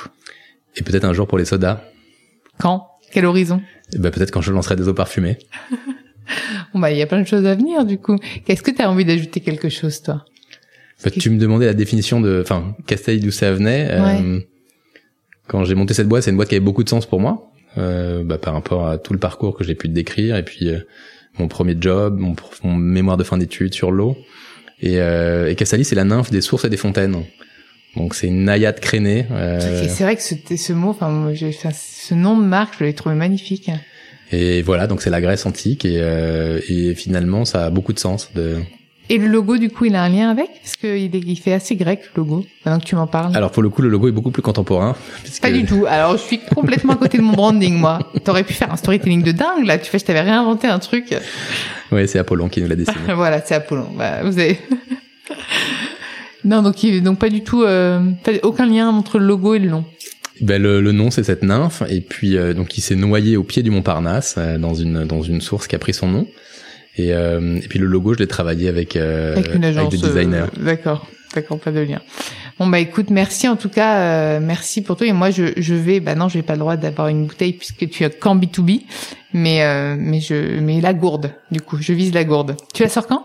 Et 0.77 0.83
peut-être 0.83 1.05
un 1.05 1.13
jour 1.13 1.29
pour 1.29 1.39
les 1.39 1.45
sodas. 1.45 1.83
Quand? 2.59 2.89
Quel 3.13 3.27
horizon? 3.27 3.63
Eh 3.93 3.99
ben, 3.99 4.11
peut-être 4.11 4.33
quand 4.33 4.41
je 4.41 4.51
lancerai 4.53 4.75
des 4.75 4.89
eaux 4.89 4.95
parfumées. 4.95 5.39
bon 6.75 6.81
bah, 6.81 6.91
il 6.91 6.99
y 6.99 7.03
a 7.03 7.07
plein 7.07 7.21
de 7.21 7.27
choses 7.27 7.47
à 7.47 7.55
venir, 7.55 7.85
du 7.85 7.99
coup. 7.99 8.17
Qu'est-ce 8.45 8.63
que 8.63 8.73
tu 8.73 8.83
as 8.83 8.91
envie 8.91 9.05
d'ajouter 9.05 9.41
quelque 9.41 9.69
chose, 9.69 10.03
toi? 10.03 10.25
Bah, 11.05 11.11
Tu 11.11 11.31
me 11.31 11.39
demandais 11.39 11.67
la 11.67 11.75
définition 11.75 12.21
de, 12.21 12.41
enfin, 12.43 12.75
Castelli 12.87 13.21
d'où 13.21 13.31
ça 13.31 13.53
venait. 13.53 13.89
Euh, 13.91 14.41
quand 15.47 15.65
j'ai 15.65 15.77
monté 15.77 15.95
cette 15.95 16.09
boîte, 16.09 16.25
c'est 16.25 16.31
une 16.31 16.37
boîte 16.37 16.49
qui 16.49 16.57
avait 16.57 16.65
beaucoup 16.65 16.83
de 16.83 16.89
sens 16.89 17.07
pour 17.07 17.21
moi, 17.21 17.53
euh, 17.79 18.25
bah, 18.25 18.39
par 18.39 18.55
rapport 18.55 18.89
à 18.89 18.99
tout 18.99 19.13
le 19.13 19.21
parcours 19.21 19.57
que 19.57 19.63
j'ai 19.63 19.77
pu 19.77 19.89
te 19.89 19.93
décrire 19.95 20.37
et 20.37 20.45
puis 20.45 20.71
mon 21.39 21.49
premier 21.49 21.77
job, 21.81 22.19
mon, 22.19 22.77
mémoire 22.77 23.17
de 23.17 23.25
fin 23.25 23.39
d'études 23.39 23.75
sur 23.75 23.91
l'eau. 23.91 24.17
Et, 24.81 25.01
euh, 25.01 25.51
et 25.51 25.55
Cassali, 25.55 25.85
c'est 25.85 25.95
la 25.95 26.05
nymphe 26.05 26.31
des 26.31 26.41
sources 26.41 26.65
et 26.65 26.71
des 26.71 26.77
fontaines. 26.77 27.17
Donc 27.97 28.15
c'est 28.15 28.27
une 28.27 28.45
naïade 28.45 28.81
crénée. 28.81 29.27
Euh... 29.31 29.87
C'est 29.89 30.05
vrai 30.05 30.17
que 30.17 30.23
ce, 30.23 30.35
ce 30.57 30.73
mot, 30.73 30.91
enfin, 30.91 31.33
ce 31.35 32.15
nom 32.15 32.37
de 32.37 32.45
marque, 32.45 32.75
je 32.79 32.85
l'ai 32.85 32.95
trouvé 32.95 33.15
magnifique. 33.15 33.71
Et 34.33 34.63
voilà, 34.63 34.87
donc 34.87 35.03
c'est 35.03 35.11
la 35.11 35.21
Grèce 35.21 35.47
antique 35.47 35.85
et, 35.85 35.99
euh, 36.01 36.61
et 36.69 36.95
finalement 36.95 37.45
ça 37.45 37.67
a 37.67 37.71
beaucoup 37.71 37.93
de 37.93 37.99
sens 37.99 38.33
de 38.35 38.57
et 39.11 39.19
le 39.19 39.27
logo, 39.27 39.59
du 39.59 39.69
coup, 39.69 39.85
il 39.85 39.95
a 39.97 40.03
un 40.03 40.09
lien 40.09 40.31
avec? 40.31 40.49
Parce 40.63 40.77
qu'il 40.77 41.15
il 41.15 41.37
fait 41.37 41.53
assez 41.53 41.77
grec, 41.77 42.01
le 42.15 42.23
logo, 42.23 42.47
maintenant 42.65 42.81
que 42.81 42.87
tu 42.87 42.97
m'en 42.97 43.07
parles. 43.07 43.37
Alors, 43.37 43.51
pour 43.51 43.63
le 43.63 43.69
coup, 43.69 43.83
le 43.83 43.89
logo 43.89 44.09
est 44.09 44.13
beaucoup 44.13 44.31
plus 44.31 44.43
contemporain. 44.43 44.97
Pas 45.43 45.51
du 45.51 45.65
tout. 45.67 45.85
Alors, 45.87 46.17
je 46.17 46.23
suis 46.23 46.41
complètement 46.55 46.95
à 46.95 46.97
côté 46.97 47.19
de 47.19 47.23
mon 47.23 47.33
branding, 47.33 47.75
moi. 47.75 47.99
T'aurais 48.25 48.45
pu 48.45 48.55
faire 48.55 48.73
un 48.73 48.77
storytelling 48.77 49.23
de 49.23 49.33
dingue, 49.33 49.67
là. 49.67 49.77
Tu 49.77 49.91
fais, 49.91 49.99
je 49.99 50.07
t'avais 50.07 50.23
réinventé 50.23 50.69
un 50.69 50.79
truc. 50.79 51.15
Oui, 51.93 52.09
c'est 52.09 52.19
Apollon 52.19 52.49
qui 52.49 52.63
nous 52.63 52.69
l'a 52.69 52.77
dessiné. 52.77 52.97
voilà, 53.15 53.43
c'est 53.45 53.55
Apollon. 53.55 53.89
Bah, 53.97 54.23
vous 54.23 54.39
avez... 54.39 54.59
non, 56.45 56.63
donc, 56.63 56.85
donc 57.03 57.19
pas 57.19 57.29
du 57.29 57.43
tout, 57.43 57.63
euh, 57.63 58.01
aucun 58.43 58.67
lien 58.67 58.89
entre 58.89 59.19
le 59.19 59.27
logo 59.27 59.55
et 59.55 59.59
le 59.59 59.69
nom. 59.69 59.85
Ben 60.41 60.61
le, 60.61 60.81
le 60.81 60.91
nom 60.91 61.13
c'est 61.13 61.23
cette 61.23 61.45
nymphe 61.45 61.85
et 61.89 62.01
puis 62.01 62.37
euh, 62.37 62.55
donc 62.55 62.77
il 62.77 62.81
s'est 62.81 62.97
noyé 62.97 63.37
au 63.37 63.45
pied 63.45 63.63
du 63.63 63.71
Montparnasse 63.71 64.35
euh, 64.37 64.59
dans 64.59 64.75
une 64.75 65.05
dans 65.05 65.23
une 65.23 65.41
source 65.41 65.69
qui 65.69 65.77
a 65.77 65.79
pris 65.79 65.95
son 65.95 66.09
nom 66.09 66.27
et, 66.97 67.13
euh, 67.13 67.57
et 67.57 67.69
puis 67.69 67.79
le 67.79 67.87
logo, 67.87 68.15
je 68.15 68.19
l'ai 68.21 68.27
travaillé 68.27 68.69
avec, 68.69 68.97
euh, 68.97 69.37
avec, 69.37 69.55
une 69.55 69.65
agence, 69.65 69.91
des 69.91 69.99
designers. 69.99 70.45
Euh, 70.59 70.65
d'accord, 70.65 71.07
d'accord, 71.35 71.59
pas 71.59 71.73
de 71.73 71.81
lien. 71.81 72.01
Bon 72.59 72.69
bah 72.69 72.79
écoute, 72.79 73.11
merci 73.11 73.49
en 73.49 73.57
tout 73.57 73.69
cas, 73.69 73.99
euh, 73.99 74.41
merci 74.41 74.83
pour 74.83 74.97
toi. 74.97 75.07
Et 75.07 75.13
moi, 75.13 75.31
je, 75.31 75.47
je 75.57 75.75
vais, 75.75 75.99
bah 75.99 76.15
non, 76.15 76.29
j'ai 76.29 76.43
pas 76.43 76.53
le 76.53 76.61
droit 76.61 76.77
d'avoir 76.77 77.09
une 77.09 77.27
bouteille 77.27 77.55
puisque 77.55 77.89
tu 77.91 78.05
as 78.05 78.11
qu'en 78.11 78.37
B2B, 78.37 78.83
mais 79.33 79.65
euh, 79.65 79.97
mais 79.99 80.21
je, 80.21 80.61
mais 80.61 80.81
la 80.81 80.95
gourde. 80.95 81.33
Du 81.51 81.61
coup, 81.61 81.79
je 81.81 81.93
vise 81.93 82.15
la 82.15 82.23
gourde. 82.23 82.57
Tu 82.73 82.85
la 82.85 82.89
sors 82.89 83.09
quand? 83.09 83.25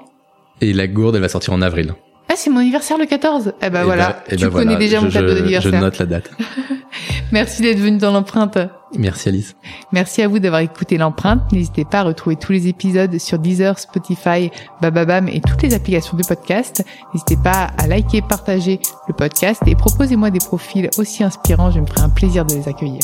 Et 0.61 0.73
la 0.73 0.87
gourde, 0.87 1.15
elle 1.15 1.21
va 1.21 1.29
sortir 1.29 1.53
en 1.53 1.61
avril. 1.61 1.93
Ah, 2.27 2.33
c'est 2.35 2.49
mon 2.49 2.59
anniversaire 2.59 2.97
le 2.97 3.05
14. 3.05 3.53
Eh 3.61 3.69
ben 3.69 3.83
voilà, 3.83 4.09
bah, 4.09 4.23
eh 4.29 4.35
tu 4.35 4.45
ben 4.45 4.51
connais 4.51 4.77
déjà 4.77 4.99
mon 4.99 5.09
cadeau 5.09 5.33
d'anniversaire. 5.33 5.71
Je 5.71 5.77
note 5.77 5.97
la 5.99 6.05
date. 6.05 6.31
Merci 7.31 7.61
d'être 7.61 7.79
venu 7.79 7.97
dans 7.97 8.11
l'empreinte. 8.11 8.57
Merci 8.97 9.29
Alice. 9.29 9.55
Merci 9.91 10.21
à 10.23 10.27
vous 10.27 10.39
d'avoir 10.39 10.61
écouté 10.61 10.97
l'empreinte. 10.97 11.51
N'hésitez 11.51 11.85
pas 11.85 11.99
à 11.99 12.03
retrouver 12.03 12.35
tous 12.35 12.51
les 12.51 12.67
épisodes 12.67 13.19
sur 13.19 13.37
Deezer, 13.37 13.77
Spotify, 13.77 14.49
Bababam 14.81 15.27
et 15.27 15.41
toutes 15.41 15.61
les 15.61 15.75
applications 15.75 16.17
de 16.17 16.23
podcast. 16.23 16.83
N'hésitez 17.13 17.37
pas 17.37 17.69
à 17.77 17.87
liker, 17.87 18.21
partager 18.21 18.79
le 19.07 19.13
podcast 19.13 19.61
et 19.67 19.75
proposez-moi 19.75 20.31
des 20.31 20.39
profils 20.39 20.89
aussi 20.97 21.23
inspirants. 21.23 21.69
Je 21.69 21.79
me 21.79 21.85
ferai 21.85 22.01
un 22.01 22.09
plaisir 22.09 22.45
de 22.45 22.55
les 22.55 22.67
accueillir. 22.67 23.01